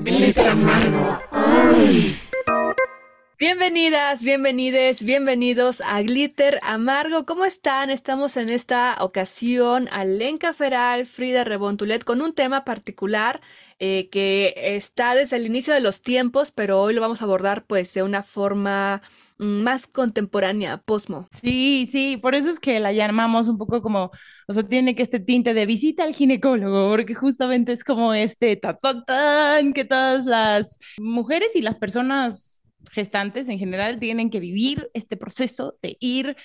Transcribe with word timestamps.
Glitter 0.00 0.48
amargo. 0.48 1.20
Bienvenidas, 3.38 4.22
bienvenides, 4.22 5.02
bienvenidos 5.02 5.80
a 5.80 6.00
Glitter 6.02 6.60
Amargo. 6.62 7.26
¿Cómo 7.26 7.44
están? 7.44 7.90
Estamos 7.90 8.36
en 8.36 8.48
esta 8.48 8.96
ocasión 9.00 9.88
Alenca 9.90 10.52
Feral, 10.52 11.06
Frida 11.06 11.42
Rebontulet 11.42 12.04
con 12.04 12.22
un 12.22 12.32
tema 12.32 12.64
particular 12.64 13.40
eh, 13.80 14.08
que 14.10 14.54
está 14.56 15.14
desde 15.14 15.36
el 15.36 15.46
inicio 15.46 15.74
de 15.74 15.80
los 15.80 16.02
tiempos, 16.02 16.52
pero 16.52 16.80
hoy 16.80 16.94
lo 16.94 17.00
vamos 17.00 17.20
a 17.20 17.24
abordar 17.24 17.64
pues 17.64 17.92
de 17.94 18.02
una 18.04 18.22
forma 18.22 19.02
más 19.38 19.86
contemporánea, 19.86 20.78
posmo. 20.78 21.28
Sí, 21.30 21.88
sí, 21.90 22.16
por 22.16 22.34
eso 22.34 22.50
es 22.50 22.60
que 22.60 22.80
la 22.80 22.92
llamamos 22.92 23.48
un 23.48 23.56
poco 23.56 23.82
como, 23.82 24.10
o 24.46 24.52
sea, 24.52 24.62
tiene 24.64 24.94
que 24.94 25.02
este 25.02 25.20
tinte 25.20 25.54
de 25.54 25.66
visita 25.66 26.04
al 26.04 26.14
ginecólogo, 26.14 26.90
porque 26.90 27.14
justamente 27.14 27.72
es 27.72 27.84
como 27.84 28.14
este 28.14 28.56
ta, 28.56 28.76
ta, 28.76 29.04
tan 29.04 29.72
que 29.72 29.84
todas 29.84 30.26
las 30.26 30.78
mujeres 30.98 31.54
y 31.56 31.62
las 31.62 31.78
personas 31.78 32.60
gestantes 32.90 33.48
en 33.48 33.58
general 33.58 33.98
tienen 33.98 34.30
que 34.30 34.40
vivir 34.40 34.90
este 34.94 35.16
proceso 35.16 35.76
de 35.82 35.96
ir 36.00 36.36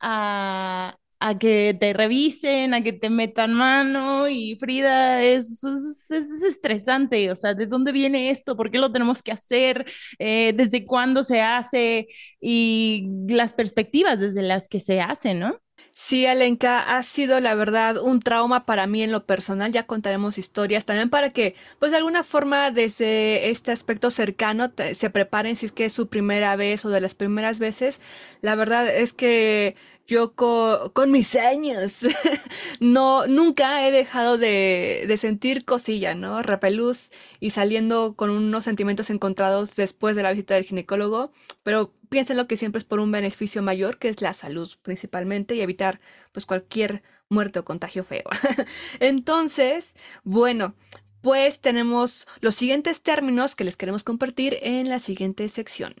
a, 0.00 0.96
a 1.20 1.38
que 1.38 1.76
te 1.78 1.92
revisen, 1.92 2.72
a 2.74 2.82
que 2.82 2.92
te 2.94 3.10
metan 3.10 3.52
mano 3.54 4.28
y 4.28 4.56
Frida, 4.58 5.22
es, 5.22 5.62
es, 5.64 6.10
es 6.10 6.42
estresante, 6.42 7.30
o 7.30 7.36
sea, 7.36 7.54
¿de 7.54 7.66
dónde 7.66 7.92
viene 7.92 8.30
esto? 8.30 8.56
¿Por 8.56 8.70
qué 8.70 8.78
lo 8.78 8.90
tenemos 8.92 9.22
que 9.22 9.32
hacer? 9.32 9.84
Eh, 10.18 10.52
¿Desde 10.54 10.86
cuándo 10.86 11.22
se 11.22 11.42
hace? 11.42 12.08
Y 12.40 13.06
las 13.28 13.52
perspectivas 13.52 14.20
desde 14.20 14.42
las 14.42 14.66
que 14.68 14.80
se 14.80 15.00
hace, 15.00 15.34
¿no? 15.34 15.60
Sí, 15.92 16.24
Alenka, 16.24 16.96
ha 16.96 17.02
sido 17.02 17.40
la 17.40 17.54
verdad 17.54 17.98
un 17.98 18.20
trauma 18.20 18.64
para 18.64 18.86
mí 18.86 19.02
en 19.02 19.12
lo 19.12 19.26
personal. 19.26 19.70
Ya 19.72 19.86
contaremos 19.86 20.38
historias 20.38 20.86
también 20.86 21.10
para 21.10 21.30
que, 21.30 21.54
pues 21.78 21.90
de 21.92 21.98
alguna 21.98 22.24
forma, 22.24 22.70
desde 22.70 23.50
este 23.50 23.70
aspecto 23.72 24.10
cercano, 24.10 24.72
se 24.94 25.10
preparen 25.10 25.56
si 25.56 25.66
es 25.66 25.72
que 25.72 25.84
es 25.84 25.92
su 25.92 26.08
primera 26.08 26.56
vez 26.56 26.84
o 26.84 26.88
de 26.90 27.00
las 27.00 27.14
primeras 27.14 27.58
veces. 27.58 28.00
La 28.40 28.54
verdad 28.54 28.88
es 28.88 29.12
que 29.12 29.76
yo 30.06 30.34
con 30.34 31.10
mis 31.10 31.36
años 31.36 32.00
no, 32.80 33.26
nunca 33.26 33.86
he 33.86 33.92
dejado 33.92 34.38
de, 34.38 35.04
de, 35.06 35.16
sentir 35.16 35.64
cosilla, 35.64 36.14
¿no? 36.14 36.42
Repelús 36.42 37.10
y 37.40 37.50
saliendo 37.50 38.14
con 38.16 38.30
unos 38.30 38.64
sentimientos 38.64 39.10
encontrados 39.10 39.76
después 39.76 40.16
de 40.16 40.22
la 40.22 40.32
visita 40.32 40.54
del 40.54 40.64
ginecólogo, 40.64 41.30
pero 41.62 41.92
piénsenlo 42.10 42.46
que 42.46 42.56
siempre 42.56 42.80
es 42.80 42.84
por 42.84 43.00
un 43.00 43.10
beneficio 43.10 43.62
mayor, 43.62 43.98
que 43.98 44.08
es 44.08 44.20
la 44.20 44.34
salud 44.34 44.68
principalmente, 44.82 45.54
y 45.54 45.62
evitar 45.62 46.00
pues 46.32 46.44
cualquier 46.44 47.02
muerte 47.30 47.60
o 47.60 47.64
contagio 47.64 48.04
feo. 48.04 48.24
Entonces, 49.00 49.94
bueno, 50.24 50.74
pues 51.22 51.60
tenemos 51.60 52.26
los 52.40 52.54
siguientes 52.54 53.02
términos 53.02 53.54
que 53.54 53.64
les 53.64 53.76
queremos 53.76 54.04
compartir 54.04 54.58
en 54.62 54.88
la 54.88 54.98
siguiente 54.98 55.48
sección. 55.48 55.94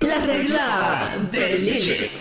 La 0.00 0.18
regla 0.26 1.28
de 1.30 1.58
Lilith. 1.58 2.18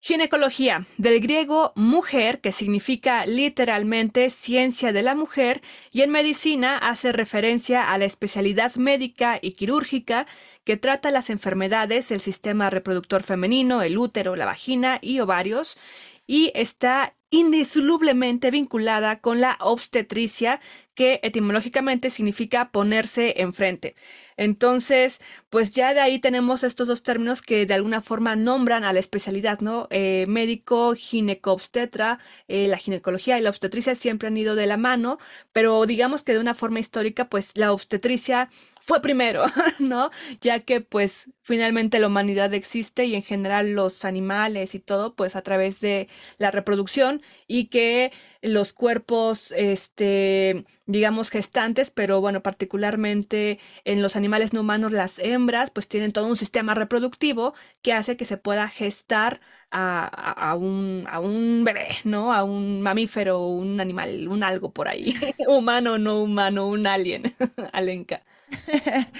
Ginecología, 0.00 0.86
del 0.98 1.20
griego 1.20 1.72
mujer, 1.76 2.40
que 2.40 2.52
significa 2.52 3.26
literalmente 3.26 4.30
ciencia 4.30 4.92
de 4.92 5.02
la 5.02 5.14
mujer, 5.14 5.62
y 5.92 6.02
en 6.02 6.10
medicina 6.10 6.78
hace 6.78 7.12
referencia 7.12 7.92
a 7.92 7.98
la 7.98 8.04
especialidad 8.04 8.74
médica 8.76 9.38
y 9.40 9.52
quirúrgica 9.52 10.26
que 10.64 10.76
trata 10.76 11.10
las 11.10 11.30
enfermedades 11.30 12.08
del 12.08 12.20
sistema 12.20 12.70
reproductor 12.70 13.22
femenino, 13.22 13.82
el 13.82 13.98
útero, 13.98 14.36
la 14.36 14.46
vagina 14.46 14.98
y 15.02 15.20
ovarios, 15.20 15.78
y 16.26 16.50
está 16.54 17.14
indisolublemente 17.34 18.52
vinculada 18.52 19.18
con 19.18 19.40
la 19.40 19.56
obstetricia, 19.60 20.60
que 20.94 21.20
etimológicamente 21.22 22.10
significa 22.10 22.70
ponerse 22.70 23.34
enfrente. 23.40 23.94
Entonces, 24.36 25.20
pues 25.50 25.72
ya 25.72 25.94
de 25.94 26.00
ahí 26.00 26.18
tenemos 26.18 26.64
estos 26.64 26.88
dos 26.88 27.02
términos 27.02 27.42
que 27.42 27.66
de 27.66 27.74
alguna 27.74 28.00
forma 28.00 28.36
nombran 28.36 28.84
a 28.84 28.92
la 28.92 29.00
especialidad, 29.00 29.60
¿no? 29.60 29.86
Eh, 29.90 30.26
médico, 30.28 30.94
ginecobstetra, 30.94 32.18
eh, 32.48 32.68
la 32.68 32.76
ginecología 32.76 33.38
y 33.38 33.42
la 33.42 33.50
obstetricia 33.50 33.94
siempre 33.94 34.28
han 34.28 34.36
ido 34.36 34.54
de 34.54 34.66
la 34.66 34.76
mano, 34.76 35.18
pero 35.52 35.86
digamos 35.86 36.22
que 36.22 36.32
de 36.32 36.40
una 36.40 36.54
forma 36.54 36.80
histórica, 36.80 37.28
pues 37.28 37.56
la 37.56 37.72
obstetricia 37.72 38.50
fue 38.80 39.00
primero, 39.00 39.44
¿no? 39.78 40.10
Ya 40.42 40.60
que 40.60 40.80
pues 40.82 41.30
finalmente 41.42 41.98
la 41.98 42.08
humanidad 42.08 42.52
existe 42.52 43.06
y 43.06 43.14
en 43.14 43.22
general 43.22 43.72
los 43.72 44.04
animales 44.04 44.74
y 44.74 44.80
todo, 44.80 45.14
pues 45.14 45.36
a 45.36 45.42
través 45.42 45.80
de 45.80 46.08
la 46.38 46.50
reproducción 46.50 47.22
y 47.46 47.66
que 47.68 48.12
los 48.42 48.74
cuerpos, 48.74 49.52
este, 49.52 50.66
digamos, 50.86 51.30
gestantes, 51.30 51.90
pero 51.90 52.20
bueno, 52.20 52.42
particularmente 52.42 53.58
en 53.84 54.02
los 54.02 54.16
animales 54.16 54.52
no 54.52 54.60
humanos, 54.60 54.92
las 54.92 55.18
hembras, 55.18 55.70
pues 55.70 55.88
tienen 55.88 56.12
todo 56.12 56.26
un 56.26 56.36
sistema 56.36 56.74
reproductivo 56.74 57.54
que 57.82 57.92
hace 57.92 58.16
que 58.16 58.24
se 58.24 58.36
pueda 58.36 58.68
gestar 58.68 59.40
a, 59.70 60.06
a, 60.50 60.54
un, 60.56 61.04
a 61.08 61.20
un 61.20 61.64
bebé, 61.64 61.88
¿no? 62.04 62.32
A 62.32 62.44
un 62.44 62.80
mamífero, 62.82 63.40
un 63.46 63.80
animal, 63.80 64.28
un 64.28 64.44
algo 64.44 64.72
por 64.72 64.88
ahí, 64.88 65.14
humano, 65.48 65.98
no 65.98 66.22
humano, 66.22 66.68
un 66.68 66.86
alien, 66.86 67.34
Alenka. 67.72 68.22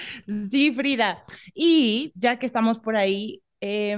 sí, 0.49 0.73
Frida. 0.73 1.23
Y 1.53 2.11
ya 2.15 2.37
que 2.39 2.45
estamos 2.45 2.79
por 2.79 2.95
ahí, 2.95 3.43
eh, 3.61 3.97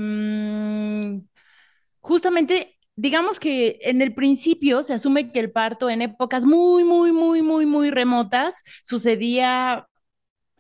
justamente 2.02 2.77
digamos 2.98 3.40
que 3.40 3.80
en 3.84 4.02
el 4.02 4.14
principio 4.14 4.84
se 4.84 4.94
asume 4.94 5.32
que 5.32 5.40
el 5.40 5.52
parto 5.52 5.90
en 5.90 6.02
épocas 6.02 6.46
muy, 6.46 6.84
muy, 6.84 7.12
muy, 7.12 7.42
muy, 7.44 7.66
muy 7.66 7.92
remotas 7.92 8.64
sucedía 8.84 9.88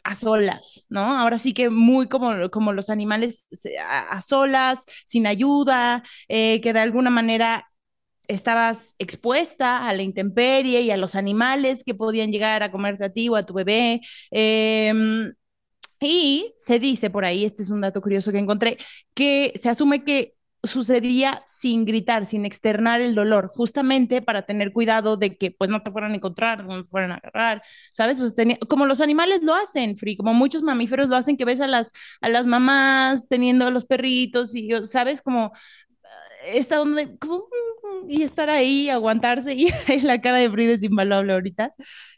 a 0.04 0.16
solas, 0.16 0.86
¿no? 0.90 1.02
Ahora 1.02 1.38
sí 1.40 1.54
que 1.54 1.70
muy 1.70 2.08
como, 2.08 2.50
como 2.50 2.74
los 2.74 2.90
animales 2.90 3.46
a, 3.90 4.22
solas, 4.22 4.86
sin 5.06 5.28
ayuda, 5.28 6.04
eh, 6.30 6.62
que 6.62 6.74
de 6.74 6.80
alguna 6.80 7.10
manera 7.10 7.68
estabas 8.28 8.96
expuesta 9.00 9.88
a 9.88 9.94
la 9.94 10.04
intemperie 10.04 10.82
y 10.82 10.92
a 10.92 10.98
los 10.98 11.16
animales 11.16 11.84
que 11.84 11.96
podían 11.96 12.32
llegar 12.32 12.64
a 12.64 12.72
comerte 12.72 13.06
a 13.06 13.10
ti 13.14 13.30
o 13.30 13.36
a 13.36 13.44
tu 13.44 13.54
bebé. 13.54 14.02
Em, 14.32 15.34
y 16.00 16.54
se 16.60 16.80
dice 16.80 17.10
por 17.10 17.26
ahí, 17.26 17.46
este 17.46 17.64
es 17.64 17.70
un 17.70 17.82
dato 17.82 18.02
curioso 18.02 18.32
que 18.32 18.40
encontré, 18.40 18.78
que 19.14 19.54
se 19.56 19.70
asume 19.70 20.04
que 20.04 20.37
sucedía 20.68 21.44
sin 21.46 21.86
gritar, 21.86 22.26
sin 22.26 22.46
externar 22.46 23.02
el 23.02 23.16
dolor, 23.16 23.50
justamente 23.54 24.22
para 24.22 24.46
tener 24.46 24.72
cuidado 24.72 25.18
de 25.18 25.38
que 25.38 25.52
pues 25.52 25.70
no 25.70 25.82
te 25.82 25.92
fueran 25.92 26.12
a 26.14 26.16
encontrar, 26.16 26.66
no 26.66 26.84
te 26.84 26.90
fueran 26.90 27.12
a 27.12 27.16
agarrar, 27.16 27.64
¿sabes? 27.92 28.22
como 28.68 28.86
los 28.86 29.02
animales 29.02 29.42
lo 29.44 29.56
hacen, 29.56 29.98
Free, 29.98 30.18
como 30.18 30.34
muchos 30.34 30.62
mamíferos 30.64 31.08
lo 31.10 31.16
hacen, 31.16 31.38
que 31.38 31.46
ves 31.46 31.62
a 31.62 31.68
las, 31.68 31.92
a 32.22 32.30
las 32.30 32.46
mamás 32.46 33.28
teniendo 33.28 33.68
a 33.68 33.72
los 33.72 33.86
perritos 33.86 34.54
y, 34.56 34.70
¿sabes? 34.84 35.22
Como 35.22 35.52
está 36.46 36.78
donde, 36.78 37.18
como, 37.18 37.46
y 38.08 38.24
estar 38.24 38.50
ahí, 38.50 38.90
aguantarse, 38.90 39.54
y 39.56 40.02
la 40.02 40.22
cara 40.22 40.38
de 40.40 40.50
Frida 40.50 40.74
es 40.74 40.84
invaluable 40.84 41.34
ahorita, 41.34 41.74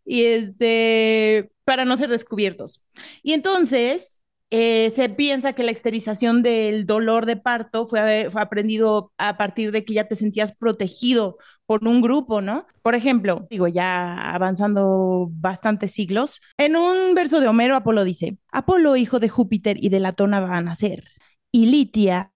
y 0.06 0.24
este, 0.24 1.52
para 1.66 1.86
no 1.86 1.98
ser 1.98 2.10
descubiertos. 2.10 2.82
Y 3.24 3.34
entonces, 3.34 4.22
eh, 4.52 4.90
se 4.90 5.10
piensa 5.10 5.54
que 5.54 5.64
la 5.64 5.72
esterilización 5.72 6.42
del 6.42 6.88
dolor 6.88 7.28
de 7.28 7.38
parto 7.38 7.88
fue, 7.88 8.30
fue, 8.32 8.42
aprendido 8.42 9.12
a 9.20 9.38
partir 9.38 9.72
de 9.72 9.86
que 9.86 9.94
ya 9.94 10.08
te 10.08 10.16
sentías 10.16 10.54
protegido 10.56 11.38
por 11.68 11.88
un 11.88 12.02
grupo, 12.02 12.42
¿no? 12.42 12.66
Por 12.82 12.96
ejemplo, 12.96 13.48
digo, 13.52 13.68
ya 13.68 14.34
avanzando 14.34 15.28
bastantes 15.32 15.92
siglos, 15.92 16.40
en 16.58 16.76
un 16.76 17.14
verso 17.14 17.40
de 17.40 17.48
Homero, 17.48 17.76
Apolo 17.76 18.04
dice, 18.04 18.38
Apolo, 18.52 18.96
hijo 18.96 19.20
de 19.20 19.30
Júpiter 19.30 19.78
y 19.80 19.90
de 19.90 20.00
Latona, 20.00 20.40
va 20.40 20.58
a 20.58 20.62
nacer. 20.62 21.04
Y 21.52 21.68
Litia, 21.68 22.32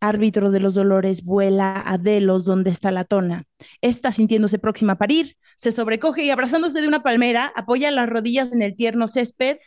árbitro 0.00 0.50
de 0.50 0.60
los 0.60 0.74
dolores, 0.74 1.24
vuela 1.24 1.82
a 1.86 1.96
Delos 1.96 2.44
donde 2.44 2.70
está 2.70 2.90
Latona. 2.90 3.44
Está 3.80 4.12
sintiéndose 4.12 4.58
próxima 4.58 4.94
a 4.94 4.98
parir, 4.98 5.36
se 5.56 5.72
sobrecoge 5.72 6.24
y 6.24 6.30
abrazándose 6.30 6.82
de 6.82 6.88
una 6.88 7.02
palmera, 7.02 7.52
apoya 7.56 7.90
las 7.90 8.08
rodillas 8.08 8.52
en 8.52 8.60
el 8.60 8.76
tierno 8.76 9.08
césped 9.08 9.58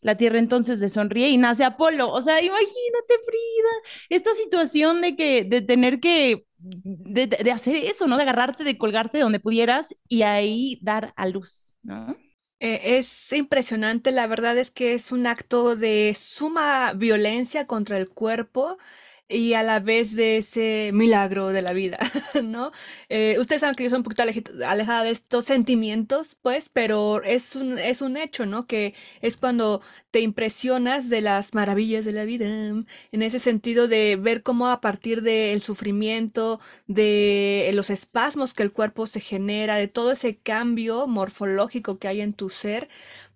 la 0.00 0.16
Tierra 0.16 0.38
entonces 0.38 0.80
le 0.80 0.88
sonríe 0.88 1.28
y 1.28 1.36
nace 1.36 1.64
Apolo. 1.64 2.10
O 2.10 2.22
sea, 2.22 2.42
imagínate, 2.42 3.14
Frida, 3.24 4.08
esta 4.08 4.34
situación 4.34 5.00
de 5.00 5.16
que, 5.16 5.44
de 5.44 5.60
tener 5.60 6.00
que, 6.00 6.46
de, 6.58 7.52
hacer 7.52 7.76
eso, 7.76 8.06
¿no? 8.06 8.16
De 8.16 8.22
agarrarte, 8.22 8.64
de 8.64 8.78
colgarte 8.78 9.18
donde 9.18 9.40
pudieras 9.40 9.94
y 10.08 10.22
ahí 10.22 10.78
dar 10.82 11.12
a 11.16 11.26
luz, 11.26 11.76
¿no? 11.82 12.16
Eh, 12.62 12.98
es 12.98 13.32
impresionante, 13.32 14.10
la 14.10 14.26
verdad 14.26 14.58
es 14.58 14.70
que 14.70 14.92
es 14.92 15.12
un 15.12 15.26
acto 15.26 15.76
de 15.76 16.14
suma 16.14 16.92
violencia 16.92 17.66
contra 17.66 17.96
el 17.96 18.10
cuerpo 18.10 18.76
y 19.30 19.54
a 19.54 19.62
la 19.62 19.78
vez 19.78 20.16
de 20.16 20.38
ese 20.38 20.90
milagro 20.92 21.48
de 21.48 21.62
la 21.62 21.72
vida, 21.72 21.98
¿no? 22.44 22.72
Eh, 23.08 23.36
ustedes 23.38 23.60
saben 23.60 23.76
que 23.76 23.84
yo 23.84 23.90
soy 23.90 23.98
un 23.98 24.02
poquito 24.02 24.22
alejada 24.22 25.04
de 25.04 25.10
estos 25.10 25.44
sentimientos, 25.44 26.36
pues, 26.42 26.68
pero 26.68 27.22
es 27.22 27.54
un, 27.54 27.78
es 27.78 28.02
un 28.02 28.16
hecho, 28.16 28.44
¿no? 28.44 28.66
Que 28.66 28.94
es 29.20 29.36
cuando 29.36 29.82
te 30.10 30.20
impresionas 30.20 31.08
de 31.08 31.20
las 31.20 31.54
maravillas 31.54 32.04
de 32.04 32.12
la 32.12 32.24
vida, 32.24 32.46
en 32.46 33.22
ese 33.22 33.38
sentido 33.38 33.86
de 33.88 34.16
ver 34.16 34.42
cómo 34.42 34.68
a 34.68 34.80
partir 34.80 35.22
del 35.22 35.62
sufrimiento, 35.62 36.60
de 36.88 37.70
los 37.74 37.90
espasmos 37.90 38.52
que 38.52 38.64
el 38.64 38.72
cuerpo 38.72 39.06
se 39.06 39.20
genera, 39.20 39.76
de 39.76 39.88
todo 39.88 40.10
ese 40.12 40.36
cambio 40.38 41.06
morfológico 41.06 41.98
que 41.98 42.08
hay 42.08 42.20
en 42.20 42.32
tu 42.34 42.50
ser, 42.50 42.88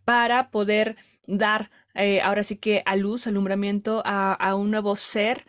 para 0.05 0.51
poder 0.51 0.97
dar 1.27 1.71
eh, 1.95 2.21
ahora 2.21 2.43
sí 2.43 2.57
que 2.57 2.83
a 2.87 2.97
luz, 2.97 3.27
alumbramiento 3.27 4.03
a, 4.05 4.33
a 4.35 4.55
un 4.57 4.71
nuevo 4.71 4.97
ser 4.97 5.47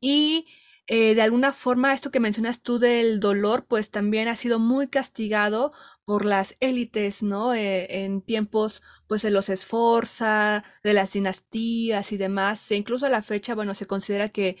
y 0.00 0.46
eh, 0.86 1.14
de 1.14 1.22
alguna 1.22 1.52
forma 1.52 1.92
esto 1.92 2.10
que 2.10 2.20
mencionas 2.20 2.62
tú 2.62 2.78
del 2.78 3.20
dolor, 3.20 3.66
pues 3.66 3.90
también 3.90 4.28
ha 4.28 4.36
sido 4.36 4.58
muy 4.58 4.88
castigado 4.88 5.72
por 6.04 6.24
las 6.24 6.56
élites, 6.60 7.22
¿no? 7.22 7.54
Eh, 7.54 8.04
en 8.04 8.22
tiempos, 8.22 8.82
pues, 9.06 9.22
de 9.22 9.30
los 9.30 9.48
Esforza, 9.48 10.64
de 10.82 10.94
las 10.94 11.12
dinastías 11.12 12.10
y 12.12 12.16
demás. 12.16 12.70
E 12.72 12.76
incluso 12.76 13.06
a 13.06 13.08
la 13.10 13.22
fecha, 13.22 13.54
bueno, 13.54 13.74
se 13.74 13.86
considera 13.86 14.30
que 14.30 14.56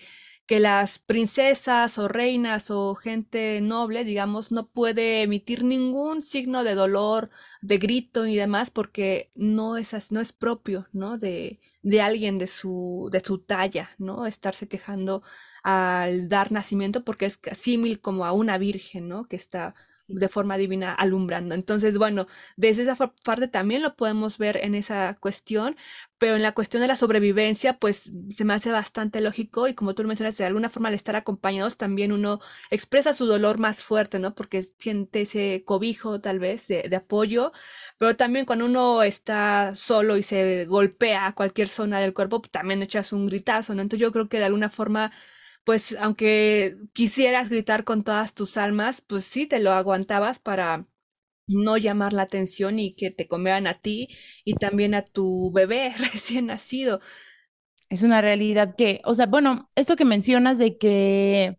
que 0.46 0.58
las 0.58 0.98
princesas 0.98 1.96
o 1.96 2.08
reinas 2.08 2.72
o 2.72 2.96
gente 2.96 3.60
noble, 3.60 4.02
digamos, 4.04 4.50
no 4.50 4.66
puede 4.68 5.22
emitir 5.22 5.62
ningún 5.62 6.22
signo 6.22 6.64
de 6.64 6.74
dolor, 6.74 7.30
de 7.62 7.78
grito 7.78 8.26
y 8.26 8.34
demás, 8.34 8.68
porque 8.70 9.30
no 9.36 9.76
es, 9.76 10.10
no 10.10 10.20
es 10.20 10.32
propio, 10.32 10.88
¿no? 10.92 11.18
De, 11.18 11.60
de 11.82 12.00
alguien 12.02 12.38
de 12.38 12.46
su, 12.46 13.08
de 13.12 13.20
su 13.20 13.38
talla, 13.38 13.90
¿no? 13.98 14.26
Estarse 14.26 14.68
quejando 14.68 15.22
al 15.62 16.28
dar 16.28 16.52
nacimiento, 16.52 17.04
porque 17.04 17.26
es 17.26 17.40
símil 17.58 18.00
como 18.00 18.24
a 18.26 18.32
una 18.32 18.58
virgen, 18.58 19.08
¿no? 19.08 19.26
Que 19.26 19.36
está 19.36 19.74
de 20.10 20.28
forma 20.28 20.56
divina 20.56 20.92
alumbrando. 20.94 21.54
Entonces, 21.54 21.98
bueno, 21.98 22.26
desde 22.56 22.82
esa 22.82 22.96
parte 22.96 23.48
también 23.48 23.82
lo 23.82 23.96
podemos 23.96 24.38
ver 24.38 24.58
en 24.58 24.74
esa 24.74 25.16
cuestión, 25.20 25.76
pero 26.18 26.36
en 26.36 26.42
la 26.42 26.52
cuestión 26.52 26.82
de 26.82 26.88
la 26.88 26.96
sobrevivencia, 26.96 27.78
pues 27.78 28.02
se 28.30 28.44
me 28.44 28.52
hace 28.54 28.70
bastante 28.70 29.20
lógico 29.20 29.68
y 29.68 29.74
como 29.74 29.94
tú 29.94 30.02
lo 30.02 30.08
mencionas, 30.08 30.36
de 30.36 30.44
alguna 30.44 30.68
forma 30.68 30.88
al 30.88 30.94
estar 30.94 31.16
acompañados 31.16 31.76
también 31.76 32.12
uno 32.12 32.40
expresa 32.70 33.12
su 33.14 33.26
dolor 33.26 33.58
más 33.58 33.82
fuerte, 33.82 34.18
¿no? 34.18 34.34
Porque 34.34 34.62
siente 34.62 35.22
ese 35.22 35.62
cobijo 35.64 36.20
tal 36.20 36.38
vez 36.38 36.68
de, 36.68 36.94
apoyo, 36.96 37.52
pero 37.98 38.16
también 38.16 38.44
cuando 38.46 38.66
uno 38.66 39.02
está 39.02 39.74
solo 39.74 40.16
y 40.16 40.22
se 40.22 40.66
golpea 40.66 41.26
a 41.28 41.34
cualquier 41.34 41.68
zona 41.68 42.00
del 42.00 42.12
cuerpo, 42.14 42.40
pues, 42.42 42.50
también 42.50 42.82
echas 42.82 43.12
un 43.12 43.26
gritazo, 43.26 43.74
¿no? 43.74 43.82
Entonces 43.82 44.02
yo 44.02 44.12
creo 44.12 44.28
que 44.28 44.38
de 44.38 44.44
alguna 44.44 44.68
forma 44.70 45.12
pues 45.70 45.94
aunque 46.00 46.76
quisieras 46.94 47.48
gritar 47.48 47.84
con 47.84 48.02
todas 48.02 48.34
tus 48.34 48.56
almas, 48.56 49.02
pues 49.02 49.22
sí 49.24 49.46
te 49.46 49.60
lo 49.60 49.70
aguantabas 49.72 50.40
para 50.40 50.84
no 51.46 51.76
llamar 51.78 52.12
la 52.12 52.22
atención 52.22 52.80
y 52.80 52.94
que 52.96 53.12
te 53.12 53.28
comieran 53.28 53.68
a 53.68 53.74
ti 53.74 54.08
y 54.44 54.54
también 54.54 54.94
a 54.96 55.04
tu 55.04 55.52
bebé 55.52 55.94
recién 56.12 56.46
nacido. 56.46 57.00
Es 57.90 58.02
una 58.04 58.20
realidad 58.22 58.74
que, 58.76 59.00
o 59.04 59.14
sea, 59.14 59.26
bueno, 59.26 59.68
esto 59.76 59.96
que 59.96 60.04
mencionas 60.04 60.58
de 60.58 60.78
que 60.78 61.58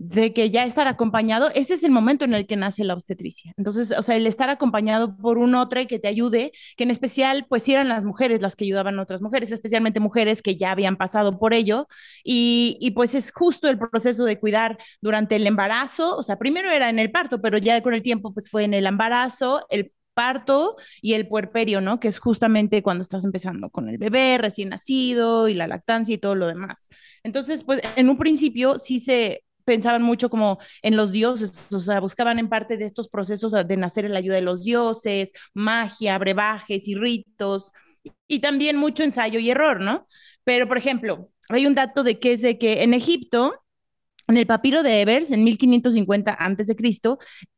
de 0.00 0.32
que 0.32 0.50
ya 0.50 0.64
estar 0.64 0.86
acompañado, 0.86 1.48
ese 1.56 1.74
es 1.74 1.82
el 1.82 1.90
momento 1.90 2.24
en 2.24 2.32
el 2.32 2.46
que 2.46 2.54
nace 2.54 2.84
la 2.84 2.94
obstetricia. 2.94 3.52
Entonces, 3.56 3.92
o 3.98 4.02
sea, 4.02 4.14
el 4.14 4.28
estar 4.28 4.48
acompañado 4.48 5.16
por 5.16 5.38
un 5.38 5.56
otro 5.56 5.84
que 5.88 5.98
te 5.98 6.06
ayude, 6.06 6.52
que 6.76 6.84
en 6.84 6.92
especial, 6.92 7.46
pues 7.48 7.68
eran 7.68 7.88
las 7.88 8.04
mujeres 8.04 8.40
las 8.40 8.54
que 8.54 8.64
ayudaban 8.64 8.96
a 8.98 9.02
otras 9.02 9.22
mujeres, 9.22 9.50
especialmente 9.50 9.98
mujeres 9.98 10.40
que 10.40 10.56
ya 10.56 10.70
habían 10.70 10.96
pasado 10.96 11.38
por 11.40 11.52
ello, 11.52 11.88
y, 12.22 12.78
y 12.80 12.92
pues 12.92 13.16
es 13.16 13.32
justo 13.32 13.68
el 13.68 13.76
proceso 13.78 14.24
de 14.24 14.38
cuidar 14.38 14.78
durante 15.00 15.34
el 15.34 15.46
embarazo, 15.48 16.16
o 16.16 16.22
sea, 16.22 16.36
primero 16.36 16.70
era 16.70 16.90
en 16.90 17.00
el 17.00 17.10
parto, 17.10 17.40
pero 17.40 17.58
ya 17.58 17.82
con 17.82 17.92
el 17.92 18.02
tiempo, 18.02 18.32
pues 18.32 18.48
fue 18.48 18.62
en 18.64 18.74
el 18.74 18.86
embarazo, 18.86 19.66
el 19.68 19.92
parto 20.14 20.76
y 21.02 21.14
el 21.14 21.26
puerperio, 21.26 21.80
¿no? 21.80 21.98
Que 22.00 22.08
es 22.08 22.18
justamente 22.18 22.82
cuando 22.82 23.02
estás 23.02 23.24
empezando 23.24 23.70
con 23.70 23.88
el 23.88 23.98
bebé 23.98 24.38
recién 24.38 24.68
nacido 24.68 25.48
y 25.48 25.54
la 25.54 25.66
lactancia 25.66 26.14
y 26.14 26.18
todo 26.18 26.34
lo 26.34 26.46
demás. 26.46 26.88
Entonces, 27.24 27.64
pues 27.64 27.80
en 27.96 28.08
un 28.08 28.18
principio 28.18 28.78
sí 28.78 29.00
se 29.00 29.44
pensaban 29.68 30.02
mucho 30.02 30.30
como 30.30 30.58
en 30.80 30.96
los 30.96 31.12
dioses, 31.12 31.70
o 31.70 31.78
sea, 31.78 32.00
buscaban 32.00 32.38
en 32.38 32.48
parte 32.48 32.78
de 32.78 32.86
estos 32.86 33.08
procesos 33.08 33.52
de 33.52 33.76
nacer 33.76 34.06
en 34.06 34.14
la 34.14 34.18
ayuda 34.18 34.36
de 34.36 34.42
los 34.42 34.64
dioses, 34.64 35.32
magia, 35.52 36.16
brebajes 36.16 36.88
y 36.88 36.94
ritos, 36.94 37.72
y 38.26 38.38
también 38.40 38.78
mucho 38.78 39.02
ensayo 39.02 39.38
y 39.38 39.50
error, 39.50 39.82
¿no? 39.82 40.06
Pero, 40.44 40.66
por 40.66 40.78
ejemplo, 40.78 41.28
hay 41.50 41.66
un 41.66 41.74
dato 41.74 42.02
de 42.02 42.18
que 42.18 42.32
es 42.32 42.40
de 42.40 42.56
que 42.56 42.82
en 42.82 42.94
Egipto, 42.94 43.52
en 44.26 44.38
el 44.38 44.46
papiro 44.46 44.82
de 44.82 45.02
Evers, 45.02 45.30
en 45.30 45.44
1550 45.44 46.32
a.C., 46.32 46.76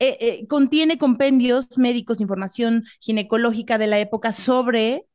eh, 0.00 0.18
eh, 0.20 0.46
contiene 0.48 0.98
compendios 0.98 1.78
médicos, 1.78 2.20
información 2.20 2.82
ginecológica 2.98 3.78
de 3.78 3.86
la 3.86 4.00
época 4.00 4.32
sobre 4.32 5.06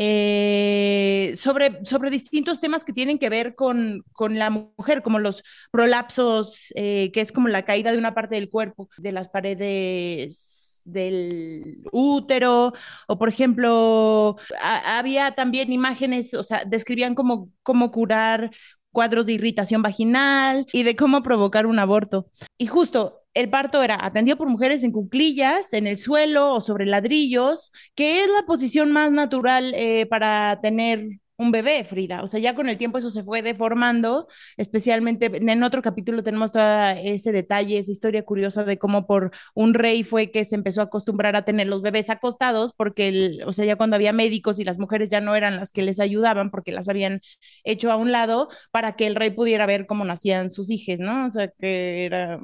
eh, 0.00 1.34
sobre, 1.36 1.84
sobre 1.84 2.08
distintos 2.08 2.60
temas 2.60 2.84
que 2.84 2.92
tienen 2.92 3.18
que 3.18 3.28
ver 3.28 3.56
con, 3.56 4.04
con 4.12 4.38
la 4.38 4.48
mujer, 4.48 5.02
como 5.02 5.18
los 5.18 5.42
prolapsos, 5.72 6.72
eh, 6.76 7.10
que 7.12 7.20
es 7.20 7.32
como 7.32 7.48
la 7.48 7.64
caída 7.64 7.90
de 7.90 7.98
una 7.98 8.14
parte 8.14 8.36
del 8.36 8.48
cuerpo, 8.48 8.88
de 8.96 9.10
las 9.10 9.28
paredes 9.28 10.82
del 10.84 11.82
útero, 11.90 12.74
o 13.08 13.18
por 13.18 13.28
ejemplo, 13.28 14.36
había 14.62 15.32
también 15.32 15.72
imágenes, 15.72 16.32
o 16.34 16.44
sea, 16.44 16.62
describían 16.64 17.16
cómo, 17.16 17.50
cómo 17.64 17.90
curar 17.90 18.52
cuadros 18.92 19.26
de 19.26 19.32
irritación 19.32 19.82
vaginal 19.82 20.64
y 20.72 20.84
de 20.84 20.94
cómo 20.94 21.24
provocar 21.24 21.66
un 21.66 21.80
aborto. 21.80 22.30
Y 22.56 22.66
justo 22.68 23.17
el 23.34 23.50
parto 23.50 23.82
era 23.82 24.04
atendido 24.04 24.36
por 24.36 24.48
mujeres 24.48 24.82
en 24.82 24.92
cuclillas, 24.92 25.72
en 25.72 25.86
el 25.86 25.98
suelo 25.98 26.54
o 26.54 26.60
sobre 26.60 26.86
ladrillos, 26.86 27.72
que 27.94 28.22
es 28.22 28.28
la 28.28 28.44
posición 28.46 28.92
más 28.92 29.10
natural 29.12 29.72
eh, 29.74 30.06
para 30.06 30.60
tener 30.60 31.20
un 31.38 31.52
bebé, 31.52 31.84
Frida. 31.84 32.22
O 32.22 32.26
sea, 32.26 32.40
ya 32.40 32.54
con 32.54 32.68
el 32.68 32.76
tiempo 32.76 32.98
eso 32.98 33.10
se 33.10 33.22
fue 33.22 33.42
deformando, 33.42 34.26
especialmente 34.56 35.30
en 35.34 35.62
otro 35.62 35.82
capítulo 35.82 36.22
tenemos 36.24 36.50
todo 36.50 36.62
ese 36.98 37.30
detalle, 37.30 37.78
esa 37.78 37.92
historia 37.92 38.24
curiosa 38.24 38.64
de 38.64 38.76
cómo 38.78 39.06
por 39.06 39.30
un 39.54 39.74
rey 39.74 40.02
fue 40.02 40.32
que 40.32 40.44
se 40.44 40.56
empezó 40.56 40.80
a 40.80 40.84
acostumbrar 40.84 41.36
a 41.36 41.44
tener 41.44 41.68
los 41.68 41.80
bebés 41.80 42.10
acostados, 42.10 42.72
porque, 42.72 43.08
el, 43.08 43.42
o 43.46 43.52
sea, 43.52 43.64
ya 43.64 43.76
cuando 43.76 43.94
había 43.94 44.12
médicos 44.12 44.58
y 44.58 44.64
las 44.64 44.78
mujeres 44.78 45.10
ya 45.10 45.20
no 45.20 45.36
eran 45.36 45.56
las 45.56 45.70
que 45.70 45.82
les 45.82 46.00
ayudaban 46.00 46.50
porque 46.50 46.72
las 46.72 46.88
habían 46.88 47.20
hecho 47.62 47.92
a 47.92 47.96
un 47.96 48.10
lado 48.10 48.48
para 48.72 48.96
que 48.96 49.06
el 49.06 49.14
rey 49.14 49.30
pudiera 49.30 49.64
ver 49.66 49.86
cómo 49.86 50.04
nacían 50.04 50.50
sus 50.50 50.70
hijos, 50.72 50.98
¿no? 50.98 51.26
O 51.26 51.30
sea, 51.30 51.48
que 51.48 52.04
era, 52.04 52.40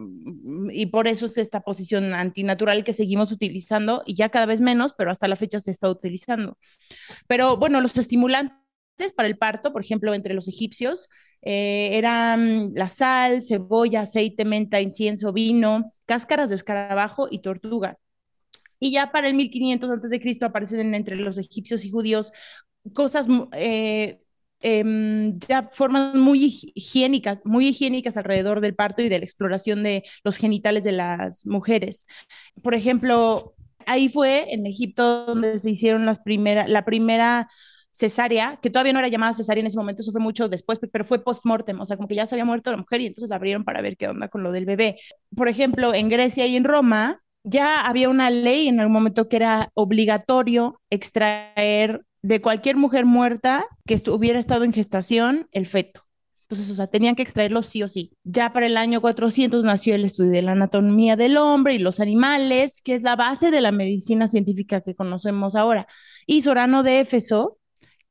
y 0.71 0.87
por 0.87 1.09
eso 1.09 1.27
es 1.27 1.37
esta 1.39 1.63
posición 1.63 2.15
antinatural 2.15 2.85
que 2.85 2.93
seguimos 2.93 3.33
utilizando 3.33 4.03
y 4.07 4.15
ya 4.15 4.29
cada 4.29 4.47
vez 4.47 4.61
menos, 4.61 4.95
pero 4.97 5.11
hasta 5.11 5.27
la 5.27 5.37
fecha 5.37 5.59
se 5.59 5.73
está 5.73 5.91
utilizando. 5.91 6.59
Pero 7.27 7.57
bueno, 7.57 7.81
los 7.81 7.97
estimulantes 7.97 8.64
para 9.15 9.29
el 9.29 9.37
parto, 9.37 9.73
por 9.73 9.83
ejemplo, 9.83 10.15
entre 10.15 10.35
los 10.35 10.49
egipcios, 10.49 11.09
eh, 11.43 11.91
eran 11.93 12.73
la 12.75 12.89
sal, 12.89 13.43
cebolla, 13.43 14.03
aceite, 14.03 14.45
menta, 14.45 14.81
incienso, 14.81 15.33
vino, 15.33 15.93
cáscaras 16.07 16.49
de 16.49 16.55
escarabajo 16.55 17.29
y 17.31 17.41
tortuga. 17.41 17.99
Y 18.79 18.93
ya 18.93 19.13
para 19.13 19.29
el 19.29 19.35
1500 19.35 19.91
antes 19.91 20.11
de 20.11 20.21
Cristo 20.21 20.47
aparecen 20.47 20.95
entre 20.95 21.17
los 21.17 21.39
egipcios 21.39 21.85
y 21.85 21.91
judíos 21.91 22.33
cosas, 22.93 23.27
eh, 23.53 24.21
em, 24.61 25.39
ya 25.49 25.69
formas 25.71 26.15
muy 26.15 26.45
higiénicas, 26.75 27.41
muy 27.45 27.69
higiénicas 27.69 28.17
alrededor 28.17 28.61
del 28.61 28.75
parto 28.75 29.03
y 29.03 29.09
de 29.09 29.19
la 29.19 29.25
exploración 29.25 29.83
de 29.83 30.05
los 30.23 30.37
genitales 30.37 30.85
de 30.85 30.93
las 30.93 31.45
mujeres. 31.47 32.07
Por 32.63 32.75
ejemplo, 32.75 33.55
ahí 33.87 34.09
fue 34.09 34.53
en 34.53 34.67
Egipto 34.67 35.27
donde 35.27 35.59
se 35.59 35.71
hicieron 35.71 36.07
las 36.07 36.21
primera, 36.21 36.67
la 36.69 36.85
primera 36.85 37.49
cesárea, 37.95 38.59
que 38.61 38.71
todavía 38.71 38.93
no 38.93 38.99
era 38.99 39.09
llamada 39.09 39.33
cesárea 39.33 39.61
en 39.61 39.69
ese 39.69 39.79
momento, 39.79 40.03
eso 40.03 40.11
fue 40.11 40.21
mucho 40.21 40.49
después, 40.49 40.81
pero 40.93 41.05
fue 41.05 41.23
post-mortem, 41.23 41.81
o 41.81 41.87
sea, 41.87 41.97
como 41.97 42.09
que 42.09 42.17
ya 42.17 42.27
se 42.27 42.35
había 42.35 42.45
muerto 42.45 42.73
la 42.73 42.77
mujer 42.77 43.01
y 43.01 43.07
entonces 43.07 43.31
la 43.31 43.37
abrieron 43.37 43.63
para 43.63 43.81
ver 43.83 43.97
qué 43.97 44.09
onda 44.09 44.29
con 44.29 44.43
lo 44.43 44.51
del 44.51 44.67
bebé. 44.67 44.97
Por 45.35 45.49
ejemplo, 45.49 45.95
en 45.95 46.09
Grecia 46.09 46.47
y 46.47 46.57
en 46.57 46.65
Roma 46.65 47.23
ya 47.45 47.83
había 47.83 48.09
una 48.09 48.31
ley 48.31 48.67
en 48.69 48.81
algún 48.81 48.95
momento 48.95 49.29
que 49.29 49.37
era 49.37 49.71
obligatorio 49.75 50.81
extraer 50.91 52.05
de 52.23 52.41
cualquier 52.41 52.77
mujer 52.77 53.05
muerta 53.05 53.65
que 53.87 54.03
hubiera 54.11 54.41
estado 54.41 54.65
en 54.65 54.73
gestación 54.73 55.47
el 55.53 55.67
feto. 55.67 56.01
Entonces, 56.49 56.71
o 56.71 56.75
sea, 56.75 56.89
tenían 56.89 57.15
que 57.15 57.23
extraerlo 57.23 57.63
sí 57.63 57.83
o 57.83 57.89
sí. 57.89 58.13
Ya 58.25 58.53
para 58.53 58.67
el 58.67 58.77
año 58.77 59.01
400 59.01 59.63
nació 59.63 59.95
el 59.95 60.05
estudio 60.05 60.33
de 60.33 60.43
la 60.43 60.53
anatomía 60.53 61.17
del 61.17 61.37
hombre 61.37 61.75
y 61.75 61.79
los 61.79 62.01
animales, 62.01 62.81
que 62.83 62.95
es 62.95 63.03
la 63.03 63.17
base 63.17 63.51
de 63.51 63.61
la 63.61 63.73
medicina 63.73 64.27
científica 64.27 64.81
que 64.81 64.95
conocemos 64.95 65.55
ahora. 65.55 65.87
Y 66.27 66.43
Sorano 66.43 66.83
de 66.83 67.01
Éfeso 67.01 67.59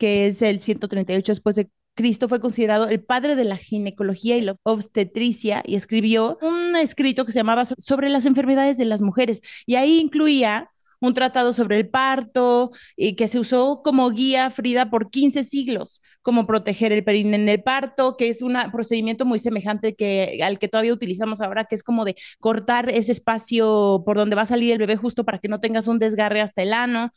que 0.04 0.28
es 0.28 0.42
el 0.42 0.60
138 0.60 1.32
después 1.32 1.56
de 1.56 1.70
Cristo, 1.96 2.28
fue 2.28 2.42
considerado 2.42 2.90
el 2.90 3.02
padre 3.02 3.38
de 3.38 3.46
la 3.46 3.56
ginecología 3.56 4.36
y 4.36 4.42
la 4.42 4.58
obstetricia 4.64 5.64
y 5.66 5.76
escribió 5.76 6.38
un 6.42 6.76
escrito 6.76 7.24
que 7.26 7.32
se 7.32 7.40
llamaba 7.40 7.64
Sobre 7.64 8.10
las 8.10 8.26
enfermedades 8.26 8.76
de 8.78 8.84
las 8.84 9.02
mujeres. 9.02 9.40
Y 9.66 9.76
ahí 9.76 10.02
incluía 10.02 10.73
un 11.08 11.14
tratado 11.14 11.54
sobre 11.54 11.78
el 11.78 11.90
parto 11.90 12.72
y 12.96 13.16
que 13.16 13.28
se 13.28 13.40
usó 13.40 13.82
como 13.84 14.10
guía, 14.10 14.50
Frida, 14.50 14.90
por 14.90 15.10
15 15.10 15.44
siglos, 15.44 16.02
como 16.22 16.48
proteger 16.48 16.92
el 16.92 17.04
perine 17.04 17.36
en 17.36 17.50
el 17.50 17.62
parto, 17.62 18.16
que 18.18 18.30
es 18.30 18.42
un 18.42 18.56
procedimiento 18.72 19.26
muy 19.26 19.40
semejante 19.40 19.96
al 20.44 20.60
que 20.60 20.68
todavía 20.68 20.94
utilizamos 20.94 21.42
ahora, 21.42 21.66
que 21.66 21.76
es 21.76 21.84
como 21.84 22.06
de 22.06 22.16
cortar 22.40 22.90
ese 22.90 23.12
espacio 23.12 24.04
por 24.06 24.18
donde 24.18 24.36
va 24.36 24.44
a 24.44 24.46
salir 24.46 24.72
el 24.72 24.78
bebé 24.78 24.96
justo 24.96 25.26
para 25.26 25.40
que 25.40 25.48
no 25.48 25.60
tengas 25.60 25.88
un 25.88 26.00
desgarre 26.00 26.42
hasta 26.42 26.62
el 26.62 26.74
ano 26.74 27.10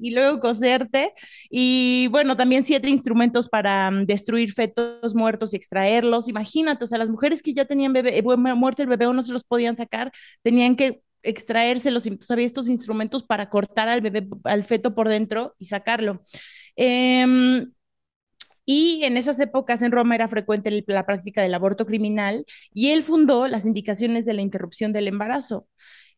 y 0.00 0.10
luego 0.10 0.40
coserte. 0.40 1.12
Y 1.50 2.08
bueno, 2.10 2.36
también 2.36 2.64
siete 2.64 2.88
instrumentos 2.90 3.48
para 3.48 3.88
um, 3.88 4.04
destruir 4.06 4.52
fetos 4.52 5.14
muertos 5.14 5.52
y 5.54 5.56
extraerlos. 5.56 6.28
Imagínate, 6.28 6.84
o 6.84 6.86
sea, 6.86 6.98
las 6.98 7.08
mujeres 7.08 7.42
que 7.42 7.54
ya 7.54 7.64
tenían 7.64 7.92
bebé, 7.92 8.18
eh, 8.18 8.22
muerto 8.22 8.82
el 8.82 8.88
bebé 8.88 9.06
o 9.06 9.12
no 9.12 9.22
se 9.22 9.32
los 9.32 9.44
podían 9.44 9.76
sacar, 9.76 10.12
tenían 10.42 10.76
que 10.76 11.03
extraérselos, 11.24 12.08
había 12.28 12.46
estos 12.46 12.68
instrumentos 12.68 13.22
para 13.22 13.50
cortar 13.50 13.88
al 13.88 14.00
bebé, 14.00 14.26
al 14.44 14.64
feto 14.64 14.94
por 14.94 15.08
dentro 15.08 15.54
y 15.58 15.66
sacarlo. 15.66 16.22
Eh, 16.76 17.66
y 18.66 19.04
en 19.04 19.16
esas 19.16 19.38
épocas 19.40 19.82
en 19.82 19.92
Roma 19.92 20.14
era 20.14 20.28
frecuente 20.28 20.84
la 20.86 21.06
práctica 21.06 21.42
del 21.42 21.54
aborto 21.54 21.86
criminal 21.86 22.44
y 22.72 22.90
él 22.90 23.02
fundó 23.02 23.46
las 23.46 23.66
indicaciones 23.66 24.24
de 24.24 24.34
la 24.34 24.42
interrupción 24.42 24.92
del 24.92 25.08
embarazo. 25.08 25.68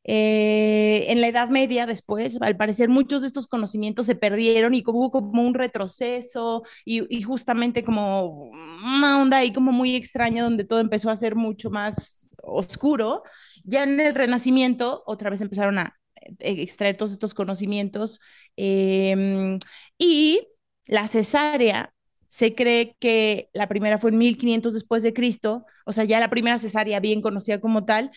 Eh, 0.09 1.07
en 1.09 1.21
la 1.21 1.27
Edad 1.27 1.49
Media, 1.49 1.85
después, 1.85 2.41
al 2.41 2.57
parecer, 2.57 2.89
muchos 2.89 3.23
de 3.23 3.27
estos 3.29 3.49
conocimientos 3.49 4.07
se 4.07 4.15
perdieron 4.15 4.73
y 4.75 4.85
hubo 4.87 5.11
como 5.11 5.43
un 5.43 5.55
retroceso 5.55 6.63
y, 6.85 7.03
y, 7.15 7.23
justamente 7.23 7.83
como 7.83 8.53
una 8.85 9.21
onda 9.21 9.39
ahí 9.39 9.53
como 9.53 9.73
muy 9.73 9.97
extraña 9.97 10.45
donde 10.45 10.63
todo 10.65 10.79
empezó 10.79 11.11
a 11.11 11.17
ser 11.17 11.35
mucho 11.35 11.71
más 11.71 12.31
oscuro. 12.41 13.25
Ya 13.67 13.83
en 13.85 14.01
el 14.01 14.15
Renacimiento, 14.15 15.03
otra 15.07 15.31
vez 15.31 15.41
empezaron 15.41 15.79
a 15.79 15.97
eh, 16.41 16.63
extraer 16.63 16.97
todos 16.97 17.13
estos 17.13 17.35
conocimientos 17.35 18.21
eh, 18.57 19.59
y 19.99 20.49
la 20.87 21.07
cesárea 21.09 21.93
se 22.29 22.55
cree 22.55 22.97
que 23.01 23.51
la 23.55 23.69
primera 23.69 23.99
fue 23.99 24.11
en 24.11 24.19
1500 24.19 24.75
después 24.75 25.03
de 25.03 25.15
Cristo, 25.15 25.65
o 25.85 25.93
sea, 25.93 26.05
ya 26.05 26.21
la 26.21 26.31
primera 26.31 26.59
cesárea 26.59 27.01
bien 27.01 27.23
conocida 27.23 27.61
como 27.61 27.85
tal, 27.85 28.11